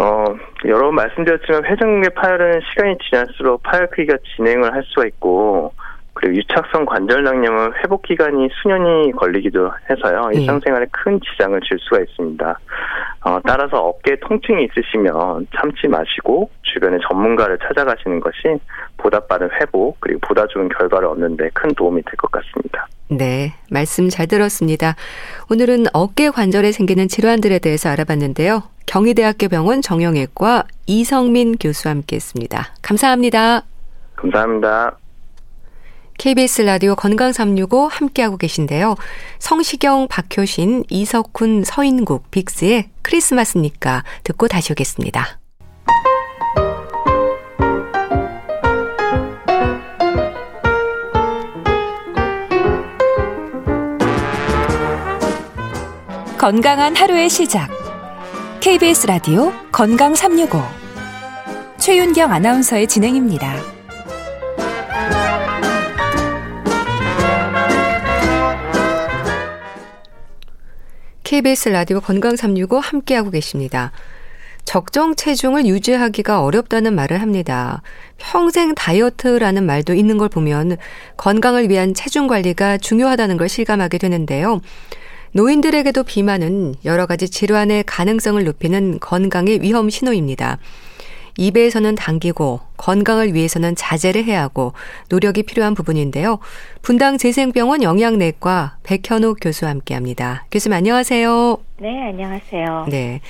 [0.00, 0.24] 어,
[0.66, 5.72] 여러 번 말씀드렸지만 회전근개 파열은 시간이 지날수록 파열 크기가 진행을 할 수가 있고
[6.14, 10.30] 그리고 유착성 관절낭염은 회복 기간이 수년이 걸리기도 해서요.
[10.34, 10.38] 예.
[10.40, 12.58] 일상생활에 큰 지장을 줄 수가 있습니다.
[13.26, 18.36] 어, 따라서 어깨 통증이 있으시면 참지 마시고 주변의 전문가를 찾아가시는 것이
[18.96, 22.86] 보다 빠른 회복 그리고 보다 좋은 결과를 얻는데 큰 도움이 될 것 같습니다.
[23.10, 24.94] 네, 말씀 잘 들었습니다.
[25.50, 28.62] 오늘은 어깨 관절에 생기는 질환들에 대해서 알아봤는데요.
[28.86, 32.74] 경희대학교 병원 정형외과 이성민 교수와 함께했습니다.
[32.82, 33.62] 감사합니다.
[34.16, 34.98] 감사합니다.
[36.18, 38.94] KBS 라디오 건강 365 함께하고 계신데요.
[39.38, 45.40] 성시경, 박효신, 이석훈, 서인국, 빅스의 크리스마스니까 듣고 다시 오겠습니다.
[56.38, 57.73] 건강한 하루의 시작.
[58.64, 60.58] KBS 라디오 건강 365.
[61.76, 63.56] 최윤경 아나운서의 진행입니다.
[71.24, 73.92] KBS 라디오 건강 365 함께하고 계십니다.
[74.64, 77.82] 적정 체중을 유지하기가 어렵다는 말을 합니다.
[78.16, 80.78] 평생 다이어트라는 말도 있는 걸 보면
[81.18, 84.62] 건강을 위한 체중 관리가 중요하다는 걸 실감하게 되는데요.
[85.34, 90.58] 노인들에게도 비만은 여러 가지 질환의 가능성을 높이는 건강의 위험 신호입니다.
[91.36, 94.74] 입에서는 당기고 건강을 위해서는 자제를 해야 하고
[95.08, 96.38] 노력이 필요한 부분인데요.
[96.82, 100.46] 분당 재생병원 영양내과 백현옥 교수와 함께합니다.
[100.52, 101.58] 교수님 안녕하세요.
[101.80, 102.86] 네, 안녕하세요.
[102.88, 103.20] 네.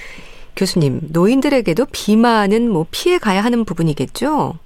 [0.57, 4.59] 교수님, 노인들에게도 비만은 뭐 피해 가야 하는 부분이겠죠?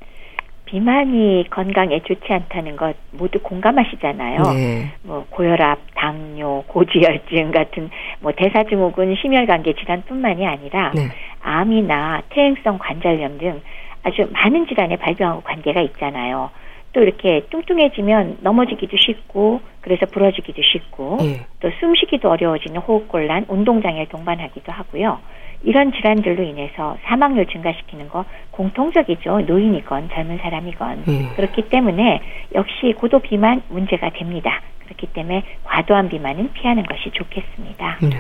[0.69, 4.43] 비만이 건강에 좋지 않다는 것 모두 공감하시잖아요.
[4.53, 4.93] 네.
[5.03, 7.89] 뭐 고혈압, 당뇨, 고지혈증 같은
[8.21, 11.09] 뭐 대사증후군, 심혈관계 질환뿐만이 아니라 네.
[11.43, 13.63] 암이나 퇴행성 관절염 등
[14.03, 16.51] 아주 많은 질환에 발병하고 관계가 있잖아요.
[16.93, 21.47] 또 이렇게 뚱뚱해지면 넘어지기도 쉽고 그래서 부러지기도 쉽고 네.
[21.61, 25.19] 또 숨쉬기도 어려워지는 호흡곤란, 운동장애를 동반하기도 하고요.
[25.65, 29.41] 이런 질환들로 인해서 사망률 증가시키는 거 공통적이죠.
[29.41, 31.05] 노인이건 젊은 사람이건.
[31.07, 31.29] 네.
[31.37, 32.21] 그렇기 때문에
[32.55, 34.61] 역시 고도 비만 문제가 됩니다.
[34.85, 37.99] 그렇기 때문에 과도한 비만은 피하는 것이 좋겠습니다.
[38.03, 38.11] 네.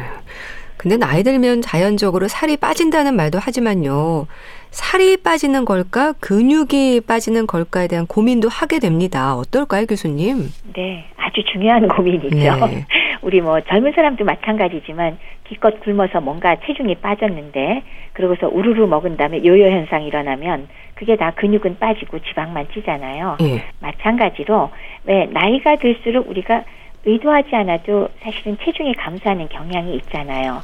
[0.78, 4.26] 근데 나이 들면 자연적으로 살이 빠진다는 말도 하지만요.
[4.70, 9.34] 살이 빠지는 걸까, 근육이 빠지는 걸까에 대한 고민도 하게 됩니다.
[9.34, 10.50] 어떨까요, 교수님?
[10.74, 12.28] 네, 아주 중요한 고민이죠.
[12.36, 12.86] 네.
[13.22, 19.66] 우리 뭐 젊은 사람도 마찬가지지만 기껏 굶어서 뭔가 체중이 빠졌는데 그러고서 우르르 먹은 다음에 요요
[19.66, 23.38] 현상이 일어나면 그게 다 근육은 빠지고 지방만 찌잖아요.
[23.40, 23.64] 네.
[23.80, 24.70] 마찬가지로
[25.04, 26.64] 왜 나이가 들수록 우리가
[27.04, 30.60] 의도하지 않아도 사실은 체중이 감소하는 경향이 있잖아요.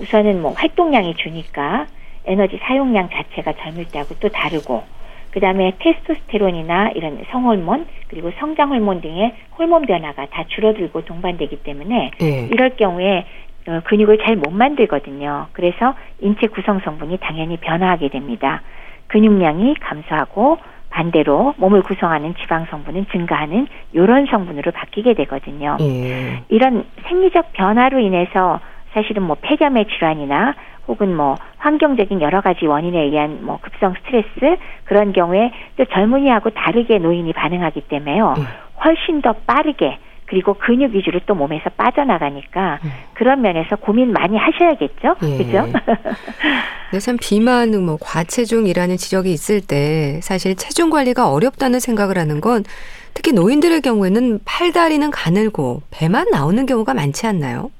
[0.00, 1.86] 우선은 뭐 활동량이 주니까
[2.24, 4.84] 에너지 사용량 자체가 젊을 때하고 또 다르고
[5.32, 12.10] 그 다음에 테스토스테론이나 이런 성호르몬 그리고 성장 호르몬 등의 호르몬 변화가 다 줄어들고 동반되기 때문에
[12.18, 12.48] 네.
[12.52, 13.24] 이럴 경우에
[13.68, 15.46] 어, 근육을 잘 못 만들거든요.
[15.52, 18.62] 그래서 인체 구성 성분이 당연히 변화하게 됩니다.
[19.06, 20.58] 근육량이 감소하고
[20.92, 25.78] 반대로 몸을 구성하는 지방 성분은 증가하는 이런 성분으로 바뀌게 되거든요.
[25.80, 26.42] 예.
[26.48, 28.60] 이런 생리적 변화로 인해서
[28.92, 30.54] 사실은 뭐 폐렴의 질환이나
[30.86, 36.98] 혹은 뭐 환경적인 여러 가지 원인에 의한 뭐 급성 스트레스 그런 경우에 또 젊은이하고 다르게
[36.98, 38.34] 노인이 반응하기 때문에요.
[38.38, 38.42] 예.
[38.84, 39.98] 훨씬 더 빠르게
[40.32, 42.90] 그리고 근육 위주로 또 몸에서 빠져나가니까 음.
[43.12, 45.16] 그런 면에서 고민 많이 하셔야겠죠.
[45.24, 45.36] 예.
[45.36, 45.66] 그죠?
[46.88, 52.64] 근데 참 비만, 뭐 과체중이라는 지적이 있을 때 사실 체중 관리가 어렵다는 생각을 하는 건
[53.12, 57.70] 특히 노인들의 경우에는 팔다리는 가늘고 배만 나오는 경우가 많지 않나요?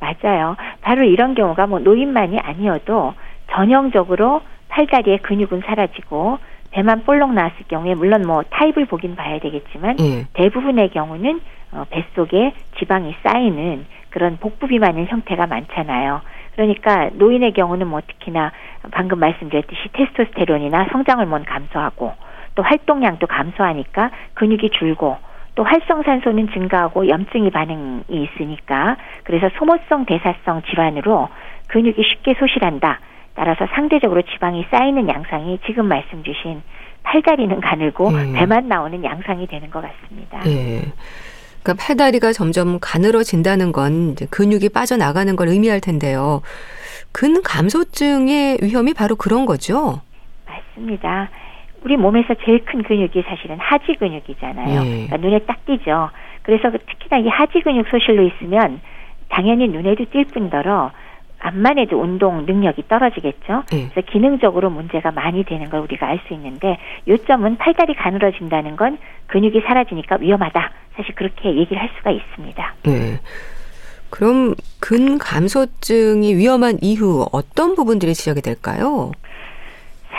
[0.00, 0.56] 맞아요.
[0.80, 3.14] 바로 이런 경우가 뭐 노인만이 아니어도
[3.52, 6.38] 전형적으로 팔다리의 근육은 사라지고
[6.72, 10.26] 배만 볼록 나왔을 경우에 물론 뭐 타입을 보긴 봐야 되겠지만 예.
[10.32, 11.40] 대부분의 경우는
[11.72, 16.20] 어, 뱃속에 지방이 쌓이는 그런 복부 비만인 형태가 많잖아요.
[16.54, 18.52] 그러니까 노인의 경우는 뭐 특히나
[18.90, 22.12] 방금 말씀드렸듯이 테스토스테론이나 성장호르몬 감소하고
[22.54, 25.16] 또 활동량도 감소하니까 근육이 줄고
[25.54, 31.28] 또 활성산소는 증가하고 염증이 반응이 있으니까 그래서 소모성 대사성 질환으로
[31.68, 32.98] 근육이 쉽게 소실한다.
[33.34, 36.62] 따라서 상대적으로 지방이 쌓이는 양상이 지금 말씀 주신
[37.02, 38.32] 팔다리는 가늘고 예.
[38.38, 40.40] 배만 나오는 양상이 되는 것 같습니다.
[40.46, 40.82] 예.
[41.62, 46.42] 그러니까 팔다리가 점점 가늘어진다는 건 근육이 빠져나가는 걸 의미할 텐데요.
[47.12, 50.00] 근 감소증의 위험이 바로 그런 거죠?
[50.46, 51.28] 맞습니다.
[51.82, 54.82] 우리 몸에서 제일 큰 근육이 사실은 하지 근육이잖아요.
[54.82, 55.06] 네.
[55.06, 56.10] 그러니까 눈에 딱 띄죠.
[56.42, 58.80] 그래서 특히나 이 하지 근육 소실로 있으면
[59.28, 60.92] 당연히 눈에도 띌 뿐더러
[61.40, 63.64] 암만 해도 운동 능력이 떨어지겠죠.
[63.70, 63.88] 네.
[63.92, 68.98] 그래서 기능적으로 문제가 많이 되는 걸 우리가 알 수 있는데 요점은 팔다리 가늘어진다는 건
[69.28, 70.70] 근육이 사라지니까 위험하다.
[70.96, 72.74] 사실 그렇게 얘기를 할 수가 있습니다.
[72.84, 73.20] 네.
[74.10, 79.12] 그럼 근감소증이 위험한 이후 어떤 부분들이 지적이 될까요?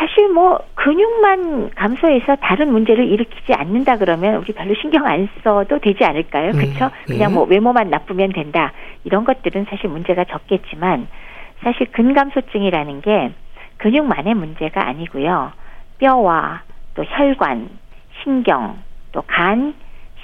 [0.02, 6.04] 사실 뭐 근육만 감소해서 다른 문제를 일으키지 않는다 그러면 우리 별로 신경 안 써도 되지
[6.04, 6.54] 않을까요?
[6.54, 6.90] 그렇죠?
[7.08, 7.18] 네.
[7.18, 8.72] 그냥 뭐 외모만 나쁘면 된다.
[9.04, 11.08] 이런 것들은 사실 문제가 적겠지만
[11.62, 13.32] 사실 근감소증이라는 게
[13.78, 15.52] 근육만의 문제가 아니고요.
[16.00, 16.64] 뼈와
[16.96, 17.70] 또 혈관,
[18.24, 18.80] 신경,
[19.12, 19.76] 또 간,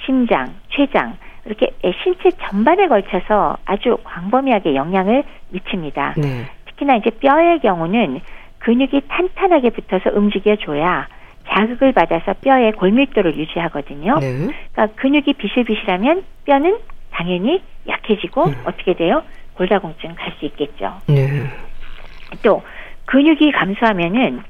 [0.04, 1.70] 심장, 췌장 이렇게
[2.02, 6.14] 신체 전반에 걸쳐서 아주 광범위하게 영향을 미칩니다.
[6.16, 6.46] 네.
[6.66, 8.20] 특히나 이제 뼈의 경우는
[8.58, 11.08] 근육이 탄탄하게 붙어서 움직여줘야
[11.48, 14.18] 자극을 받아서 뼈의 골밀도를 유지하거든요.
[14.18, 14.48] 네.
[14.72, 16.78] 그러니까 근육이 비실비실하면 뼈는
[17.10, 18.54] 당연히 약해지고 음.
[18.64, 19.22] 어떻게 돼요?
[19.54, 20.94] 골다공증 갈 수 있겠죠.
[21.08, 21.28] 네.
[22.42, 22.62] 또
[23.06, 24.42] 근육이 감소하면은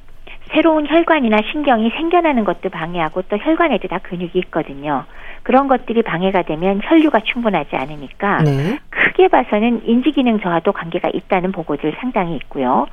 [0.53, 5.05] 새로운 혈관이나 신경이 생겨나는 것도 방해하고 또 혈관에도 다 근육이 있거든요.
[5.43, 8.79] 그런 것들이 방해가 되면 혈류가 충분하지 않으니까 네.
[8.91, 12.87] 크게 봐서는 인지 기능 저하도 관계가 있다는 보고들 상당히 있고요.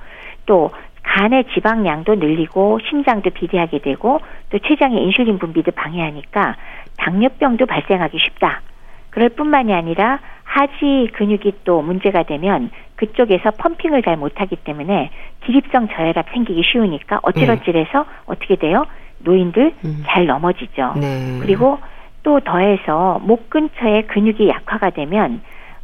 [0.45, 0.71] 또
[1.15, 6.57] 간의 지방량도 늘리고 심장도 비대하게 되고 또 췌장의 인슐린 분비도 방해하니까
[6.97, 8.61] 당뇨병도 발생하기 쉽다.
[9.11, 15.09] 그럴 뿐만이 아니라 하지 근육이 또 문제가 되면 그쪽에서 펌핑을 잘 못하기 때문에
[15.45, 18.05] 기립성 저혈압 생기기 쉬우니까 어찌어찌해서 네.
[18.25, 18.85] 어떻게 돼요?
[19.19, 20.03] 노인들 음.
[20.07, 20.95] 잘 넘어지죠.
[20.99, 21.39] 네.
[21.41, 21.79] 그리고
[22.23, 25.41] 또 더해서 목 근처에 근육이 약화가 되면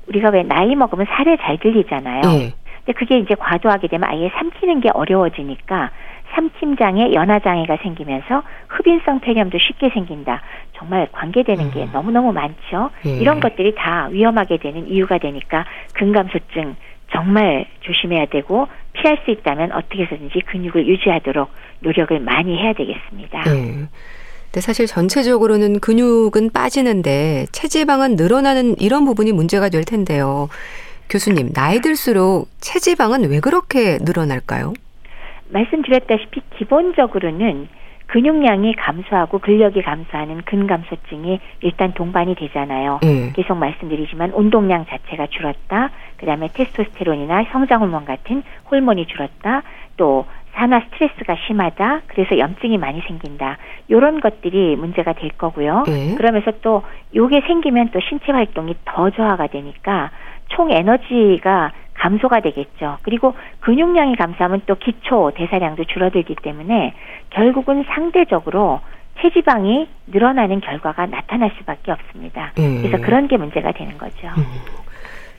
[0.09, 2.21] 우리가 왜 나이 먹으면 살에 잘 들리잖아요.
[2.21, 2.53] 네.
[2.85, 5.91] 근데 그게 이제 과도하게 되면 아예 삼키는 게 어려워지니까
[6.33, 10.41] 삼킴장애, 연화장애가 생기면서 흡인성 폐렴도 쉽게 생긴다.
[10.73, 11.71] 정말 관계되는 음.
[11.71, 12.89] 게 너무너무 많죠.
[13.05, 13.17] 예.
[13.17, 16.75] 이런 것들이 다 위험하게 되는 이유가 되니까 근감소증
[17.11, 21.49] 정말 조심해야 되고 피할 수 있다면 어떻게 해서든지 근육을 유지하도록
[21.81, 23.43] 노력을 많이 해야 되겠습니다.
[23.47, 23.87] 예.
[24.45, 30.49] 근데 사실 전체적으로는 근육은 빠지는데 체지방은 늘어나는 이런 부분이 문제가 될 텐데요.
[31.11, 34.71] 교수님, 나이 들수록 체지방은 왜 그렇게 늘어날까요?
[35.49, 37.67] 말씀드렸다시피 기본적으로는
[38.07, 43.01] 근육량이 감소하고 근력이 감소하는 근감소증이 일단 동반이 되잖아요.
[43.03, 43.33] 음.
[43.35, 45.91] 계속 말씀드리지만 운동량 자체가 줄었다.
[46.15, 49.63] 그다음에 테스토스테론이나 성장 호르몬 같은 호르몬이 줄었다.
[49.97, 52.01] 또 산화 스트레스가 심하다.
[52.07, 53.57] 그래서 염증이 많이 생긴다.
[53.89, 55.83] 요런 것들이 문제가 될 거고요.
[55.87, 56.15] 음.
[56.15, 56.83] 그러면서 또
[57.15, 60.11] 요게 생기면 또 신체 활동이 더 저하가 되니까
[60.51, 62.97] 총 에너지가 감소가 되겠죠.
[63.03, 66.93] 그리고 근육량이 감소하면 또 기초 대사량도 줄어들기 때문에
[67.29, 68.81] 결국은 상대적으로
[69.21, 72.53] 체지방이 늘어나는 결과가 나타날 수밖에 없습니다.
[72.57, 72.81] 음.
[72.81, 74.27] 그래서 그런 게 문제가 되는 거죠.
[74.37, 74.43] 음.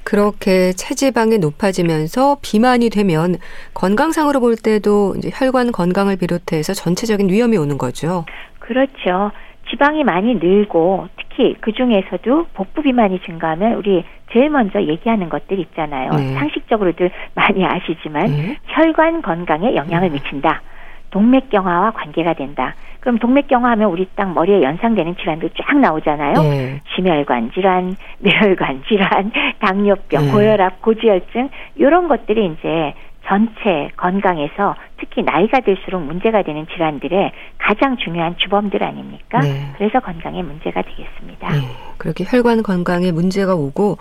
[0.05, 3.37] 그렇게 체지방이 높아지면서 비만이 되면
[3.75, 8.25] 건강상으로 볼 때도 이제 혈관 건강을 비롯해서 전체적인 위험이 오는 거죠.
[8.59, 9.31] 그렇죠.
[9.71, 16.11] 지방이 많이 늘고 특히 그 중에서도 복부 비만이 증가하면 우리 제일 먼저 얘기하는 것들 있잖아요.
[16.11, 16.35] 네.
[16.35, 18.57] 상식적으로들 많이 아시지만 네.
[18.67, 20.13] 혈관 건강에 영향을 음.
[20.15, 20.63] 미친다.
[21.11, 22.75] 동맥경화와 관계가 된다.
[23.01, 26.35] 그럼 동맥경화하면 우리 딱 머리에 연상되는 질환도 쫙 나오잖아요.
[26.35, 26.81] 네.
[26.95, 30.33] 심혈관 질환, 뇌혈관 질환, 당뇨병, 네.
[30.33, 32.95] 고혈압, 고지혈증 이런 것들이 이제
[33.27, 39.41] 전체 건강에서 특히 나이가 들수록 문제가 되는 질환들의 가장 중요한 주범들 아닙니까?
[39.41, 39.73] 네.
[39.77, 41.49] 그래서 건강에 문제가 되겠습니다.
[41.49, 41.59] 네.
[41.99, 43.99] 그렇게 혈관 건강에 문제가 오고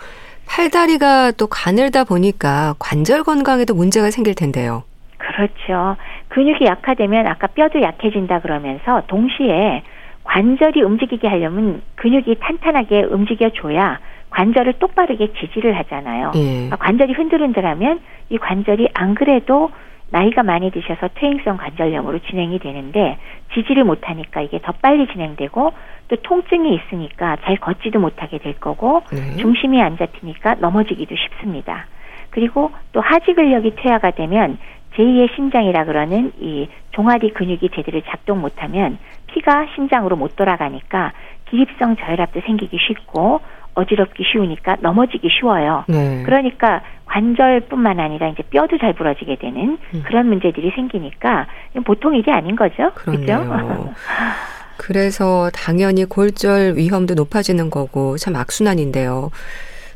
[0.48, 4.84] 팔다리가 또 가늘다 보니까 관절 건강에도 문제가 생길 텐데요.
[5.18, 5.96] 그렇죠.
[6.30, 9.84] 근육이 약화되면 아까 뼈도 약해진다 그러면서 동시에
[10.24, 14.00] 관절이 움직이게 하려면 근육이 탄탄하게 움직여줘야
[14.32, 16.32] 관절을 똑바르게 지지를 하잖아요.
[16.36, 16.52] 예.
[16.54, 19.70] 그러니까 관절이 흔들흔들하면 이 관절이 안 그래도
[20.10, 23.18] 나이가 많이 드셔서 퇴행성 관절염으로 진행이 되는데
[23.54, 25.74] 지지를 못하니까 이게 더 빨리 진행되고
[26.10, 29.38] 또 통증이 있으니까 잘 걷지도 못하게 될 거고 네.
[29.38, 31.86] 중심이 안 잡히니까 넘어지기도 쉽습니다.
[32.30, 34.58] 그리고 또 하지 근력이 퇴화가 되면
[34.96, 41.14] 제2의 심장이라 그러는 이 종아리 근육이 제대로 작동 못하면 피가 심장으로 못 돌아가니까
[41.50, 43.40] 기립성 저혈압도 생기기 쉽고
[43.82, 45.84] 어지럽기 쉬우니까 넘어지기 쉬워요.
[45.88, 46.24] 네.
[46.26, 50.04] 그러니까 관절뿐만 아니라 이제 뼈도 잘 부러지게 되는 음.
[50.06, 51.48] 그런 문제들이 생기니까
[51.86, 52.92] 보통 일이 아닌 거죠.
[52.96, 53.46] 그렇죠?
[54.78, 59.30] 그래서 당연히 골절 위험도 높아지는 거고 참 악순환인데요.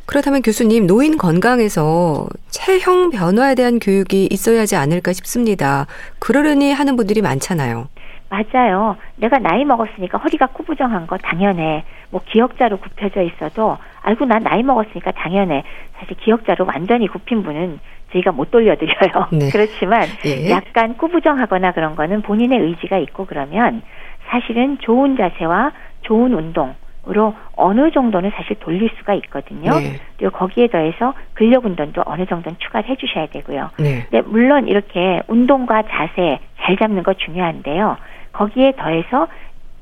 [0.05, 5.87] 그렇다면 교수님, 노인 건강에서 체형 변화에 대한 교육이 있어야 하지 않을까 싶습니다.
[6.19, 7.87] 그러려니 하는 분들이 많잖아요.
[8.29, 8.97] 맞아요.
[9.17, 11.83] 내가 나이 먹었으니까 허리가 구부정한 거 당연해.
[12.09, 15.63] 뭐 기역자로 굽혀져 있어도 알고 난 나이 먹었으니까 당연해.
[15.97, 17.79] 사실 기역자로 완전히 굽힌 분은
[18.11, 19.27] 저희가 못 돌려드려요.
[19.31, 19.49] 네.
[19.53, 20.49] 그렇지만 예.
[20.49, 23.81] 약간 구부정하거나 그런 거는 본인의 의지가 있고 그러면
[24.27, 26.75] 사실은 좋은 자세와 좋은 운동
[27.07, 29.71] 으로 어느 정도는 사실 돌릴 수가 있거든요.
[29.79, 29.99] 네.
[30.17, 33.69] 그리고 거기에 더해서 근력 운동도 어느 정도는 추가를 해주셔야 되고요.
[33.77, 34.07] 네.
[34.09, 37.97] 네, 물론 이렇게 운동과 자세 잘 잡는 거 중요한데요.
[38.33, 39.27] 거기에 더해서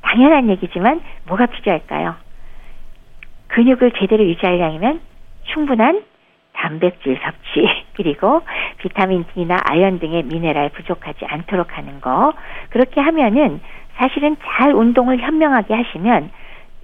[0.02, 2.14] 당연한 얘기지만 뭐가 필요할까요?
[3.48, 5.00] 근육을 제대로 유지하려면
[5.44, 6.02] 충분한
[6.52, 8.42] 단백질 섭취 그리고
[8.78, 12.32] 비타민 D나 아연 등의 미네랄 부족하지 않도록 하는 거
[12.70, 13.60] 그렇게 하면은
[13.96, 16.30] 사실은 잘 운동을 현명하게 하시면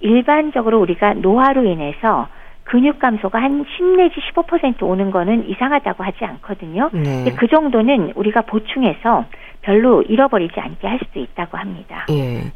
[0.01, 2.27] 일반적으로 우리가 노화로 인해서
[2.63, 6.89] 근육 감소가 한 10 내지 15% 오는 거는 이상하다고 하지 않거든요.
[6.93, 7.01] 네.
[7.03, 9.25] 근데 그 정도는 우리가 보충해서
[9.61, 12.05] 별로 잃어버리지 않게 할 수도 있다고 합니다.
[12.11, 12.51] 예.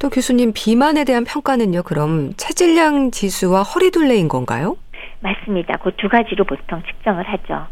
[0.00, 1.82] 또 교수님 비만에 대한 평가는요.
[1.82, 4.76] 그럼 체질량 지수와 허리둘레인 건가요?
[5.20, 5.76] 맞습니다.
[5.78, 7.66] 그 두 가지로 보통 측정을 하죠.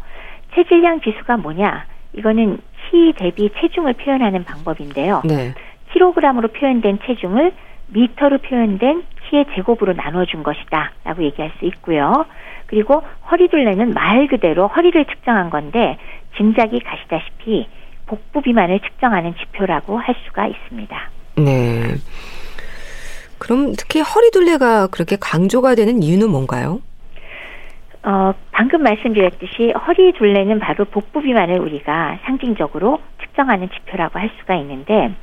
[0.53, 1.85] 체질량 지수가 뭐냐?
[2.13, 2.59] 이거는
[2.89, 5.21] 키 대비 체중을 표현하는 방법인데요.
[5.23, 5.53] 네.
[5.93, 7.53] 킬로그램으로 표현된 체중을
[7.87, 12.25] 미터로 표현된 키의 제곱으로 나눠준 것이다 라고 얘기할 수 있고요.
[12.67, 15.97] 그리고 허리둘레는 말 그대로 허리를 측정한 건데
[16.37, 17.67] 짐작이 가시다시피
[18.05, 21.09] 복부 비만을 측정하는 지표라고 할 수가 있습니다.
[21.37, 21.95] 네.
[23.37, 26.81] 그럼 특히 허리둘레가 그렇게 강조가 되는 이유는 뭔가요?
[28.03, 35.13] 어, 방금 말씀드렸듯이 허리둘레는 바로 복부 비만을 우리가 상징적으로 측정하는 지표라고 할 수가 있는데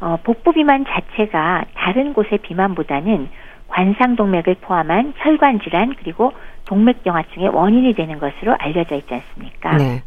[0.00, 3.28] 어, 복부 비만 자체가 다른 곳의 비만보다는
[3.68, 6.32] 관상동맥을 포함한 혈관 질환 그리고
[6.66, 9.76] 동맥경화증의 원인이 되는 것으로 알려져 있지 않습니까?
[9.76, 10.02] 네.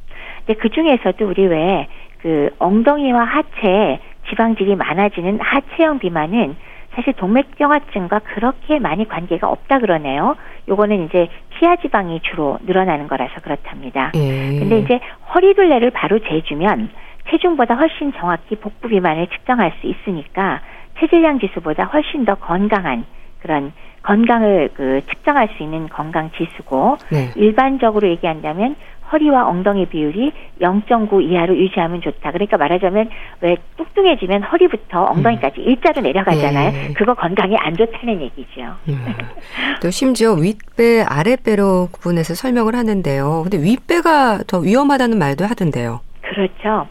[0.46, 1.88] 근데 그 중에서도 우리 왜
[2.22, 6.56] 그 엉덩이와 하체에 지방질이 많아지는 하체형 비만은
[6.94, 10.36] 사실 동맥경화증과 그렇게 많이 관계가 없다 그러네요.
[10.68, 14.12] 요거는 이제 피하 지방이 주로 늘어나는 거라서 그렇답니다.
[14.16, 14.60] 예.
[14.60, 15.00] 근데 이제
[15.34, 16.90] 허리둘레를 바로 재주면
[17.30, 20.62] 체중보다 훨씬 정확히 복부 비만을 측정할 수 있으니까
[21.00, 23.06] 체질량 지수보다 훨씬 더 건강한
[23.42, 23.72] 그런
[24.04, 27.32] 건강을 그 측정할 수 있는 건강 지수고 네.
[27.36, 28.76] 일반적으로 얘기한다면
[29.12, 32.32] 허리와 엉덩이 비율이 0.9 이하로 유지하면 좋다.
[32.32, 33.10] 그러니까 말하자면
[33.42, 35.66] 왜 뚱뚱해지면 허리부터 엉덩이까지 음.
[35.68, 36.72] 일자로 내려가잖아요.
[36.72, 36.94] 네.
[36.94, 38.62] 그거 건강에 안 좋다는 얘기죠.
[38.88, 39.06] 음.
[39.82, 43.42] 또 심지어 윗배, 아랫배로 구분해서 설명을 하는데요.
[43.44, 46.02] 근데 윗배가 더 위험하다는 말도 하던데요.
[46.22, 46.88] 그렇죠.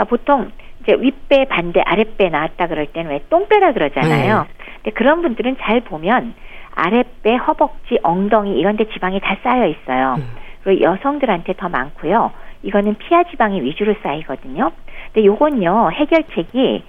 [0.00, 0.50] 그러니까 보통
[0.82, 4.38] 이제 윗배 반대 아랫배 나왔다 그럴 때는 왜 똥배라 그러잖아요.
[4.38, 4.64] 네.
[4.76, 6.34] 근데 그런 분들은 잘 보면
[6.74, 10.16] 아랫배, 허벅지, 엉덩이 이런 데 지방이 다 쌓여 있어요.
[10.18, 10.30] 음.
[10.62, 12.30] 그리고 여성들한테 더 많고요.
[12.62, 14.70] 이거는 피하 지방이 위주로 쌓이거든요.
[15.12, 15.90] 근데 요건요.
[15.92, 16.84] 해결책이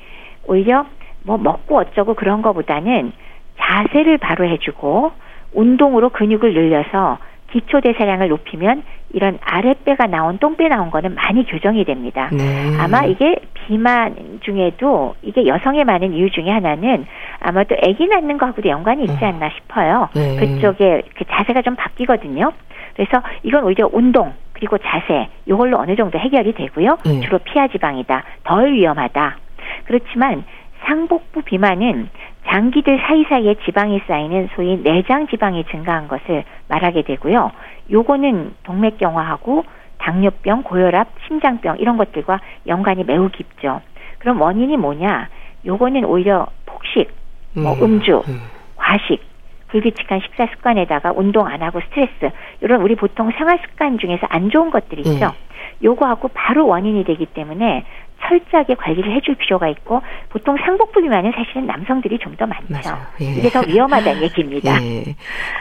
[0.45, 0.85] 오히려
[1.23, 3.11] 뭐 먹고 어쩌고 그런 거보다는
[3.57, 5.11] 자세를 바로 해주고
[5.53, 7.17] 운동으로 근육을 늘려서
[7.51, 8.83] 기초 대사량을 높이면
[9.13, 12.29] 이런 아랫배가 나온 똥배 나온 거는 많이 교정이 됩니다.
[12.31, 12.77] 네.
[12.79, 17.05] 아마 이게 비만 중에도 이게 여성에 많은 이유 중에 하나는
[17.39, 19.27] 아마도 아기 낳는 거하고도 연관이 있지 어.
[19.27, 20.09] 않나 싶어요.
[20.15, 20.37] 네.
[20.37, 22.51] 그쪽에 그 자세가 좀 바뀌거든요.
[22.95, 26.97] 그래서 이건 오히려 운동 그리고 자세 이걸로 어느 정도 해결이 되고요.
[27.05, 27.19] 네.
[27.21, 28.23] 주로 피하 지방이다.
[28.43, 29.37] 덜 위험하다.
[29.85, 30.43] 그렇지만
[30.85, 32.09] 상복부 비만은
[32.47, 37.51] 장기들 사이사이에 지방이 쌓이는 소위 내장 지방이 증가한 것을 말하게 되고요.
[37.91, 39.63] 요거는 동맥경화하고
[39.97, 43.81] 당뇨병, 고혈압, 심장병 이런 것들과 연관이 매우 깊죠.
[44.19, 45.29] 그럼 원인이 뭐냐?
[45.65, 47.11] 요거는 오히려 폭식,
[47.53, 48.41] 뭐 음, 음주, 음.
[48.75, 49.21] 과식,
[49.67, 54.71] 불규칙한 식사 습관에다가 운동 안 하고 스트레스 이런 우리 보통 생활 습관 중에서 안 좋은
[54.71, 55.27] 것들 있죠.
[55.27, 55.51] 음.
[55.83, 57.85] 요거하고 바로 원인이 되기 때문에
[58.23, 62.97] 철저하게 관리를 해줄 필요가 있고 보통 상복부 비만은 사실은 남성들이 좀 더 많죠.
[63.21, 63.25] 예.
[63.25, 64.81] 이게 더 위험하다는 얘기입니다.
[64.81, 65.15] 예.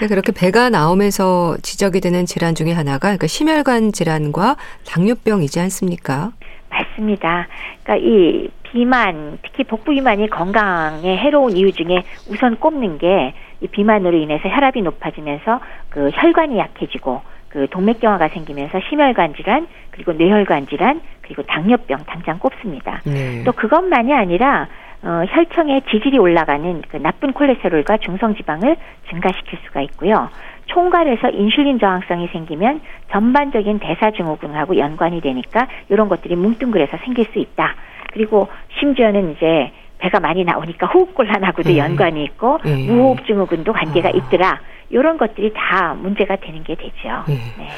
[0.07, 4.57] 그렇게 배가 나오면서 지적이 되는 질환 중에 하나가 그러니까 심혈관 질환과
[4.87, 6.31] 당뇨병이지 않습니까?
[6.71, 7.49] 맞습니다.
[7.83, 14.17] 그러니까 이 비만, 특히 복부 비만이 건강에 해로운 이유 중에 우선 꼽는 게 이 비만으로
[14.17, 17.21] 인해서 혈압이 높아지면서 그 혈관이 약해지고
[17.51, 23.01] 그 동맥경화가 생기면서 심혈관 질환 그리고 뇌혈관 질환 그리고 당뇨병 당장 꼽습니다.
[23.05, 23.43] 네.
[23.45, 24.69] 또 그것만이 아니라
[25.03, 28.77] 어, 혈청의 지질이 올라가는 그 나쁜 콜레스테롤과 중성지방을
[29.09, 30.29] 증가시킬 수가 있고요.
[30.67, 32.81] 총괄해서 인슐린 저항성이 생기면
[33.11, 37.75] 전반적인 대사증후군하고 연관이 되니까 이런 것들이 뭉뚱그려서 생길 수 있다.
[38.13, 38.49] 그리고
[38.79, 41.79] 심지어는 이제 배가 많이 나오니까 호흡곤란하고도 네.
[41.79, 42.87] 연관이 있고 네.
[42.87, 44.13] 무호흡 증후군도 관계가 아.
[44.13, 44.61] 있더라.
[44.89, 47.25] 이런 것들이 다 문제가 되는 게 되죠.
[47.29, 47.35] 네.
[47.59, 47.69] 네.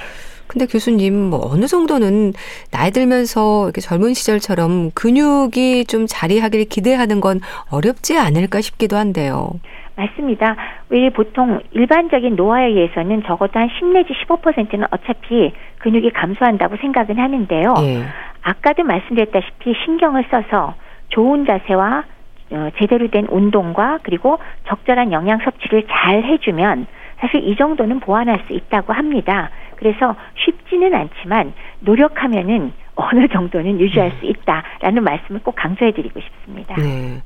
[0.46, 2.32] 근데 교수님 뭐 어느 정도는
[2.70, 9.50] 나이 들면서 이렇게 젊은 시절처럼 근육이 좀 자리하기를 기대하는 건 어렵지 않을까 싶기도 한데요.
[9.96, 10.56] 맞습니다.
[10.88, 17.74] 왜 보통 일반적인 노화에 의해서는 적어도 한 10 내지 15%는 어차피 근육이 감소한다고 생각은 하는데요.
[17.80, 18.02] 예.
[18.42, 20.74] 아까도 말씀드렸다시피 신경을 써서
[21.12, 22.04] 좋은 자세와
[22.50, 24.38] 어, 제대로 된 운동과 그리고
[24.68, 26.86] 적절한 영양 섭취를 잘 해주면
[27.20, 29.50] 사실 이 정도는 보완할 수 있다고 합니다.
[29.76, 36.76] 그래서 쉽지는 않지만 노력하면은 어느 정도는 유지할 수 있다라는 말씀을 꼭 강조해드리고 싶습니다.
[36.76, 37.22] 네.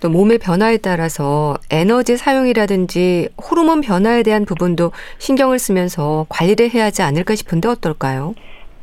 [0.00, 7.02] 또 몸의 변화에 따라서 에너지 사용이라든지 호르몬 변화에 대한 부분도 신경을 쓰면서 관리를 해야 하지
[7.02, 8.34] 않을까 싶은데 어떨까요?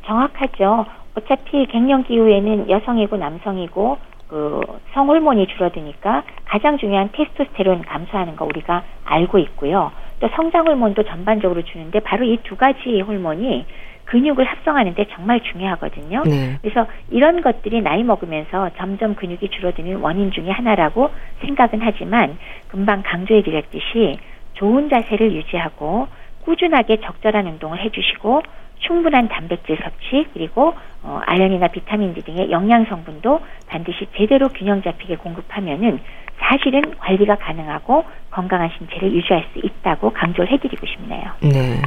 [0.06, 0.86] 정확하죠.
[1.14, 3.98] 어차피 갱년기 이후에는 여성이고 남성이고
[4.30, 4.60] 그
[4.94, 9.90] 성호르몬이 줄어드니까 가장 중요한 테스토스테론 감소하는 거 우리가 알고 있고요.
[10.20, 13.66] 또 성장 호르몬도 전반적으로 주는데 바로 이 두 가지 호르몬이
[14.04, 16.22] 근육을 합성하는데 정말 중요하거든요.
[16.24, 16.58] 네.
[16.62, 21.10] 그래서 이런 것들이 나이 먹으면서 점점 근육이 줄어드는 원인 중의 하나라고
[21.44, 24.18] 생각은 하지만 금방 강조해 드렸듯이
[24.54, 26.06] 좋은 자세를 유지하고
[26.44, 28.42] 꾸준하게 적절한 운동을 해주시고
[28.80, 35.16] 충분한 단백질 섭취 그리고 어, 아연이나 비타민 D 등의 영양 성분도 반드시 제대로 균형 잡히게
[35.16, 36.00] 공급하면은
[36.38, 41.30] 사실은 관리가 가능하고 건강한 신체를 유지할 수 있다고 강조를 해드리고 싶네요.
[41.42, 41.82] 네.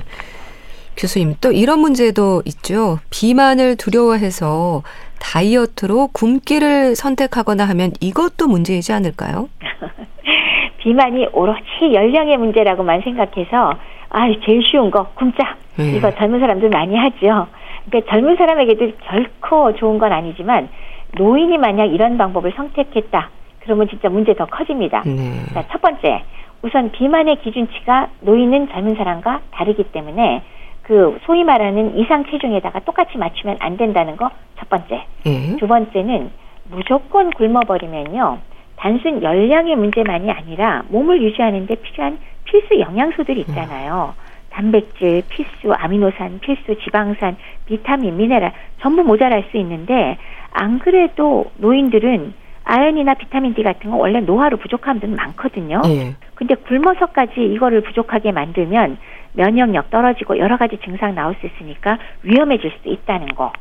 [0.95, 2.99] 교수님, 또 이런 문제도 있죠.
[3.09, 4.83] 비만을 두려워해서
[5.19, 9.49] 다이어트로 굶기를 선택하거나 하면 이것도 문제이지 않을까요?
[10.77, 11.63] 비만이 오로지
[11.93, 13.73] 연령의 문제라고만 생각해서
[14.13, 15.97] 아 제일 쉬운 거 굶자 네.
[15.97, 17.47] 이거 젊은 사람들 많이 하죠.
[17.85, 20.69] 그러니까 젊은 사람에게도 결코 좋은 건 아니지만
[21.17, 25.03] 노인이 만약 이런 방법을 선택했다 그러면 진짜 문제 더 커집니다.
[25.05, 25.43] 네.
[25.53, 26.23] 자, 첫 번째
[26.61, 30.41] 우선 비만의 기준치가 노인은 젊은 사람과 다르기 때문에
[30.83, 34.29] 그 소위 말하는 이상 체중에다가 똑같이 맞추면 안 된다는 거
[34.63, 35.03] 첫 번째.
[35.25, 35.57] 예.
[35.57, 36.31] 두 번째는
[36.69, 38.37] 무조건 굶어버리면요.
[38.77, 42.17] 단순 열량의 문제만이 아니라 몸을 유지하는데 필요한
[42.53, 44.13] 필수 영양소들이 있잖아요.
[44.51, 47.35] 단백질, 필수 아미노산, 필수 지방산,
[47.65, 50.19] 비타민, 미네랄 전부 모자랄 수 있는데
[50.51, 52.33] 안 그래도 노인들은
[52.63, 55.81] 아연이나 비타민 D 같은 거 원래 노화로 부족한 분들 많거든요.
[55.87, 56.15] 예.
[56.35, 58.97] 근데 굶어서까지 이거를 부족하게 만들면
[59.33, 63.51] 면역력 떨어지고 여러 가지 증상 나올 수 있으니까 위험해질 수 있다는 거.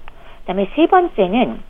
[0.41, 1.61] 그다음에 세 번째는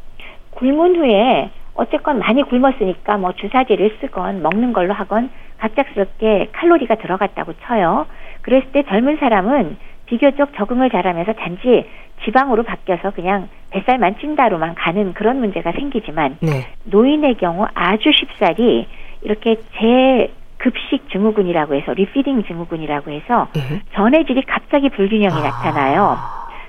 [0.50, 8.06] 굶은 후에 어쨌건 많이 굶었으니까 뭐 주사제를 쓰건 먹는 걸로 하건 갑작스럽게 칼로리가 들어갔다고 쳐요.
[8.42, 11.88] 그랬을 때 젊은 사람은 비교적 적응을 잘하면서 단지
[12.24, 16.66] 지방으로 바뀌어서 그냥 뱃살만 찐다로만 가는 그런 문제가 생기지만 네.
[16.84, 18.86] 노인의 경우 아주 쉽사리
[19.22, 23.80] 이렇게 재급식 증후군이라고 해서 refeeding 증후군이라고 해서 네.
[23.94, 25.42] 전해질이 갑자기 불균형이 아.
[25.42, 26.16] 나타나요.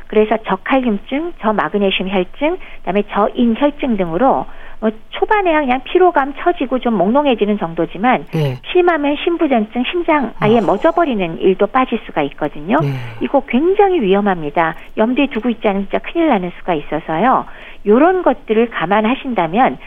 [0.07, 4.45] 그래서 저칼륨증, 저마그네슘 혈증, 그다음에 저인 혈증 등으로
[4.83, 8.57] 뭐 초반에 그냥 피로감 처지고 좀 몽롱해지는 정도지만 네.
[8.69, 10.61] 심하면 심부전증, 심장 아예 아.
[10.61, 12.75] 멎어버리는 일도 벌어질 수가 있거든요.
[12.81, 12.89] 네.
[13.21, 14.75] 이거 굉장히 위험합니다.
[14.97, 17.45] 염두에 두고 있지 않으면 진짜 큰일 나는 수가 있어서요.
[17.85, 19.77] 요런 것들을 감안하신다면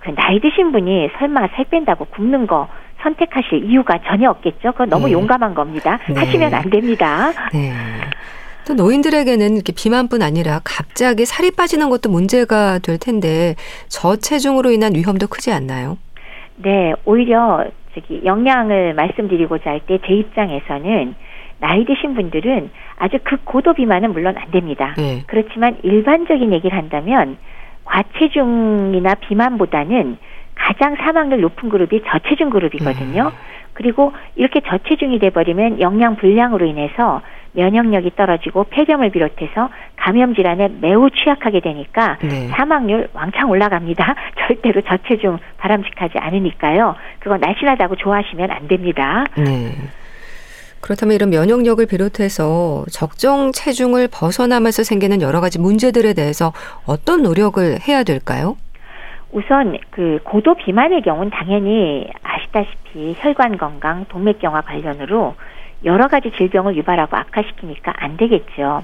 [0.00, 2.66] 그 나이 드신 분이 설마 살 뺀다고 굶는 거
[3.02, 4.72] 선택하실 이유가 전혀 없겠죠.
[4.72, 5.12] 그건 너무 네.
[5.12, 6.00] 용감한 겁니다.
[6.08, 6.18] 네.
[6.18, 7.30] 하시면 안 됩니다.
[8.70, 8.76] 네.
[8.76, 13.54] 또 노인들에게는 이렇게 비만뿐 아니라 갑자기 살이 빠지는 것도 문제가 될 텐데
[13.88, 15.98] 저체중으로 인한 위험도 크지 않나요?
[16.56, 17.64] 네, 오히려
[17.94, 21.14] 저기 영양을 말씀드리고자 할 때 제 입장에서는
[21.58, 24.94] 나이 드신 분들은 아주 극고도 비만은 물론 안 됩니다.
[24.96, 25.24] 네.
[25.26, 27.36] 그렇지만 일반적인 얘기를 한다면
[27.84, 30.16] 과체중이나 비만보다는
[30.54, 33.24] 가장 사망률 높은 그룹이 저체중 그룹이거든요.
[33.24, 33.30] 음.
[33.72, 41.60] 그리고 이렇게 저체중이 돼버리면 영양 불량으로 인해서 면역력이 떨어지고 폐렴을 비롯해서 감염 질환에 매우 취약하게
[41.60, 42.48] 되니까 네.
[42.48, 44.14] 사망률 왕창 올라갑니다.
[44.38, 46.94] 절대로 저체중 바람직하지 않으니까요.
[47.18, 49.24] 그거 날씬하다고 좋아하시면 안 됩니다.
[49.36, 49.72] 네.
[50.80, 56.52] 그렇다면 이런 면역력을 비롯해서 적정 체중을 벗어나면서 생기는 여러 가지 문제들에 대해서
[56.86, 58.56] 어떤 노력을 해야 될까요?
[59.32, 65.34] 우선 그 고도 비만의 경우는 당연히 아시다시피 혈관 건강, 동맥경화 관련으로
[65.84, 68.82] 여러 가지 질병을 유발하고 악화시키니까 안 되겠죠.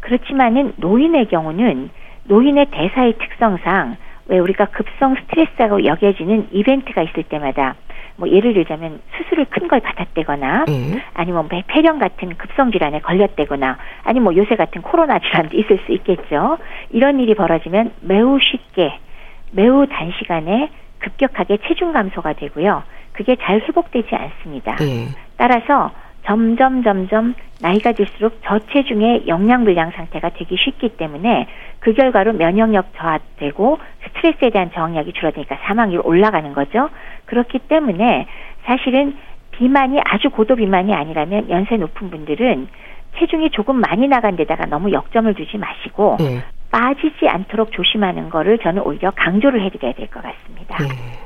[0.00, 1.90] 그렇지만은 노인의 경우는
[2.24, 3.96] 노인의 대사의 특성상
[4.28, 7.74] 왜 우리가 급성 스트레스라고 여겨지는 이벤트가 있을 때마다
[8.16, 11.00] 뭐 예를 들자면 수술을 큰 걸 받았대거나 음.
[11.14, 15.92] 아니면 뭐 폐렴 같은 급성 질환에 걸렸대거나 아니면 뭐 요새 같은 코로나 질환도 있을 수
[15.92, 16.58] 있겠죠.
[16.90, 18.98] 이런 일이 벌어지면 매우 쉽게
[19.52, 20.70] 매우 단시간에
[21.00, 22.82] 급격하게 체중 감소가 되고요.
[23.12, 24.76] 그게 잘 회복되지 않습니다.
[24.82, 25.08] 예.
[25.36, 25.90] 따라서
[26.26, 31.46] 점점 점점 나이가 들수록 저체중의 영양불량 상태가 되기 쉽기 때문에
[31.78, 36.90] 그 결과로 면역력 저하되고 스트레스에 대한 저항력이 줄어드니까 사망률 올라가는 거죠.
[37.26, 38.26] 그렇기 때문에
[38.64, 39.16] 사실은
[39.52, 42.68] 비만이 아주 고도 비만이 아니라면 연세 높은 분들은
[43.18, 46.42] 체중이 조금 많이 나간 데다가 너무 역점을 두지 마시고 예.
[46.70, 50.76] 빠지지 않도록 조심하는 거를 저는 오히려 강조를 해드려야 될 것 같습니다.
[50.82, 51.25] 예.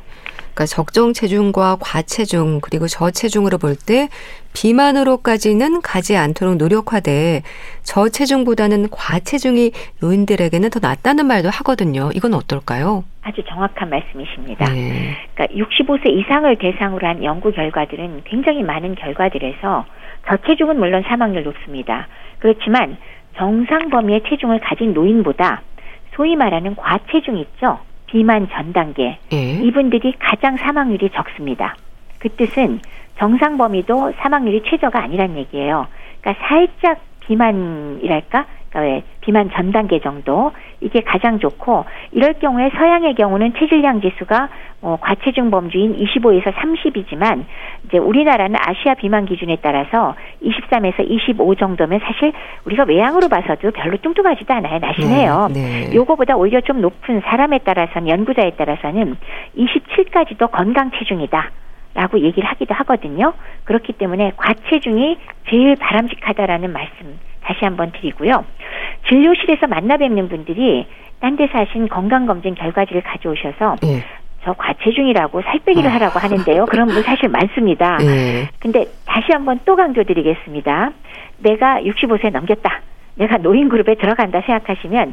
[0.55, 4.09] 그러니까 적정 체중과 과체중 그리고 저체중으로 볼 때
[4.53, 7.43] 비만으로까지는 가지 않도록 노력하되
[7.83, 12.11] 저체중보다는 과체중이 노인들에게는 더 낫다는 말도 하거든요.
[12.15, 13.05] 이건 어떨까요?
[13.23, 14.69] 아주 정확한 말씀이십니다.
[14.73, 15.17] 네.
[15.35, 19.87] 그러니까 65세 이상을 대상으로 한 연구 결과들은 굉장히 많은 결과들에서
[20.29, 22.09] 저체중은 물론 사망률 높습니다.
[22.41, 22.97] 그렇지만
[23.37, 25.63] 정상 범위의 체중을 가진 노인보다
[26.17, 27.79] 소위 말하는 과체중 있죠.
[28.11, 29.19] 비만 전 단계.
[29.33, 29.37] 예.
[29.37, 31.77] 이분들이 가장 사망률이 적습니다.
[32.19, 32.81] 그 뜻은
[33.19, 35.87] 정상 범위도 사망률이 최저가 아니란 얘기예요.
[36.21, 38.47] 그러니까 살짝 비만이랄까?
[38.71, 44.49] 그러니까 왜 비만 전 단계 정도 이게 가장 좋고 이럴 경우에 서양의 경우는 체질량 지수가
[44.83, 47.45] 어, 과체중 범주인 25에서 30이지만
[47.85, 52.33] 이제 우리나라는 아시아 비만 기준에 따라서 23에서 25 정도면 사실
[52.65, 54.79] 우리가 외양으로 봐서도 별로 뚱뚱하지도 않아요.
[54.79, 55.49] 날씬해요.
[55.53, 55.95] 네, 네.
[55.95, 59.17] 요거보다 오히려 좀 높은 사람에 따라서는 연구자에 따라서는
[59.57, 61.51] 27까지도 건강 체중이다.
[61.93, 63.33] 라고 얘기를 하기도 하거든요.
[63.65, 65.19] 그렇기 때문에 과체중이
[65.49, 68.45] 제일 바람직하다라는 말씀 다시 한번 드리고요.
[69.09, 70.87] 진료실에서 만나 뵙는 분들이
[71.19, 74.05] 딴 데서 하신 건강검진 결과지를 가져오셔서 예.
[74.45, 75.95] 저 과체중이라고 살 빼기를 아.
[75.95, 76.65] 하라고 하는데요.
[76.67, 77.99] 그런 분 사실 많습니다.
[78.01, 78.49] 예.
[78.59, 80.91] 근데 다시 한번 또 강조드리겠습니다.
[81.39, 82.81] 내가 65세 넘겼다.
[83.17, 85.13] 내가 노인 그룹에 들어간다 생각하시면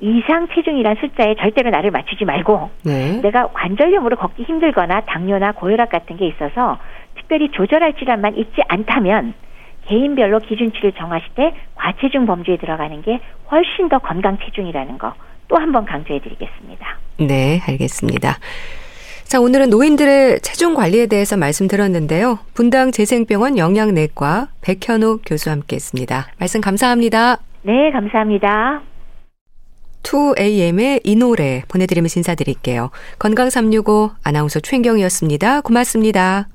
[0.00, 3.20] 이상 체중이란 숫자에 절대로 나를 맞추지 말고 네.
[3.20, 6.78] 내가 관절염으로 걷기 힘들거나 당뇨나 고혈압 같은 게 있어서
[7.16, 9.34] 특별히 조절할 질환만 있지 않다면
[9.86, 13.18] 개인별로 기준치를 정하실 때 과체중 범주에 들어가는 게
[13.50, 15.14] 훨씬 더 건강 체중이라는 거
[15.48, 16.98] 또 한 번 강조해 드리겠습니다.
[17.18, 18.38] 네, 알겠습니다.
[19.24, 22.38] 자, 오늘은 노인들의 체중 관리에 대해서 말씀드렸는데요.
[22.54, 26.28] 분당 재생병원 영양내과 백현욱 교수와 함께 했습니다.
[26.38, 27.38] 말씀 감사합니다.
[27.62, 28.82] 네, 감사합니다.
[30.02, 32.90] 2AM의 이 노래 보내드리면서 인사드릴게요.
[33.18, 35.60] 건강365 아나운서 최인경이었습니다.
[35.60, 36.48] 고맙습니다.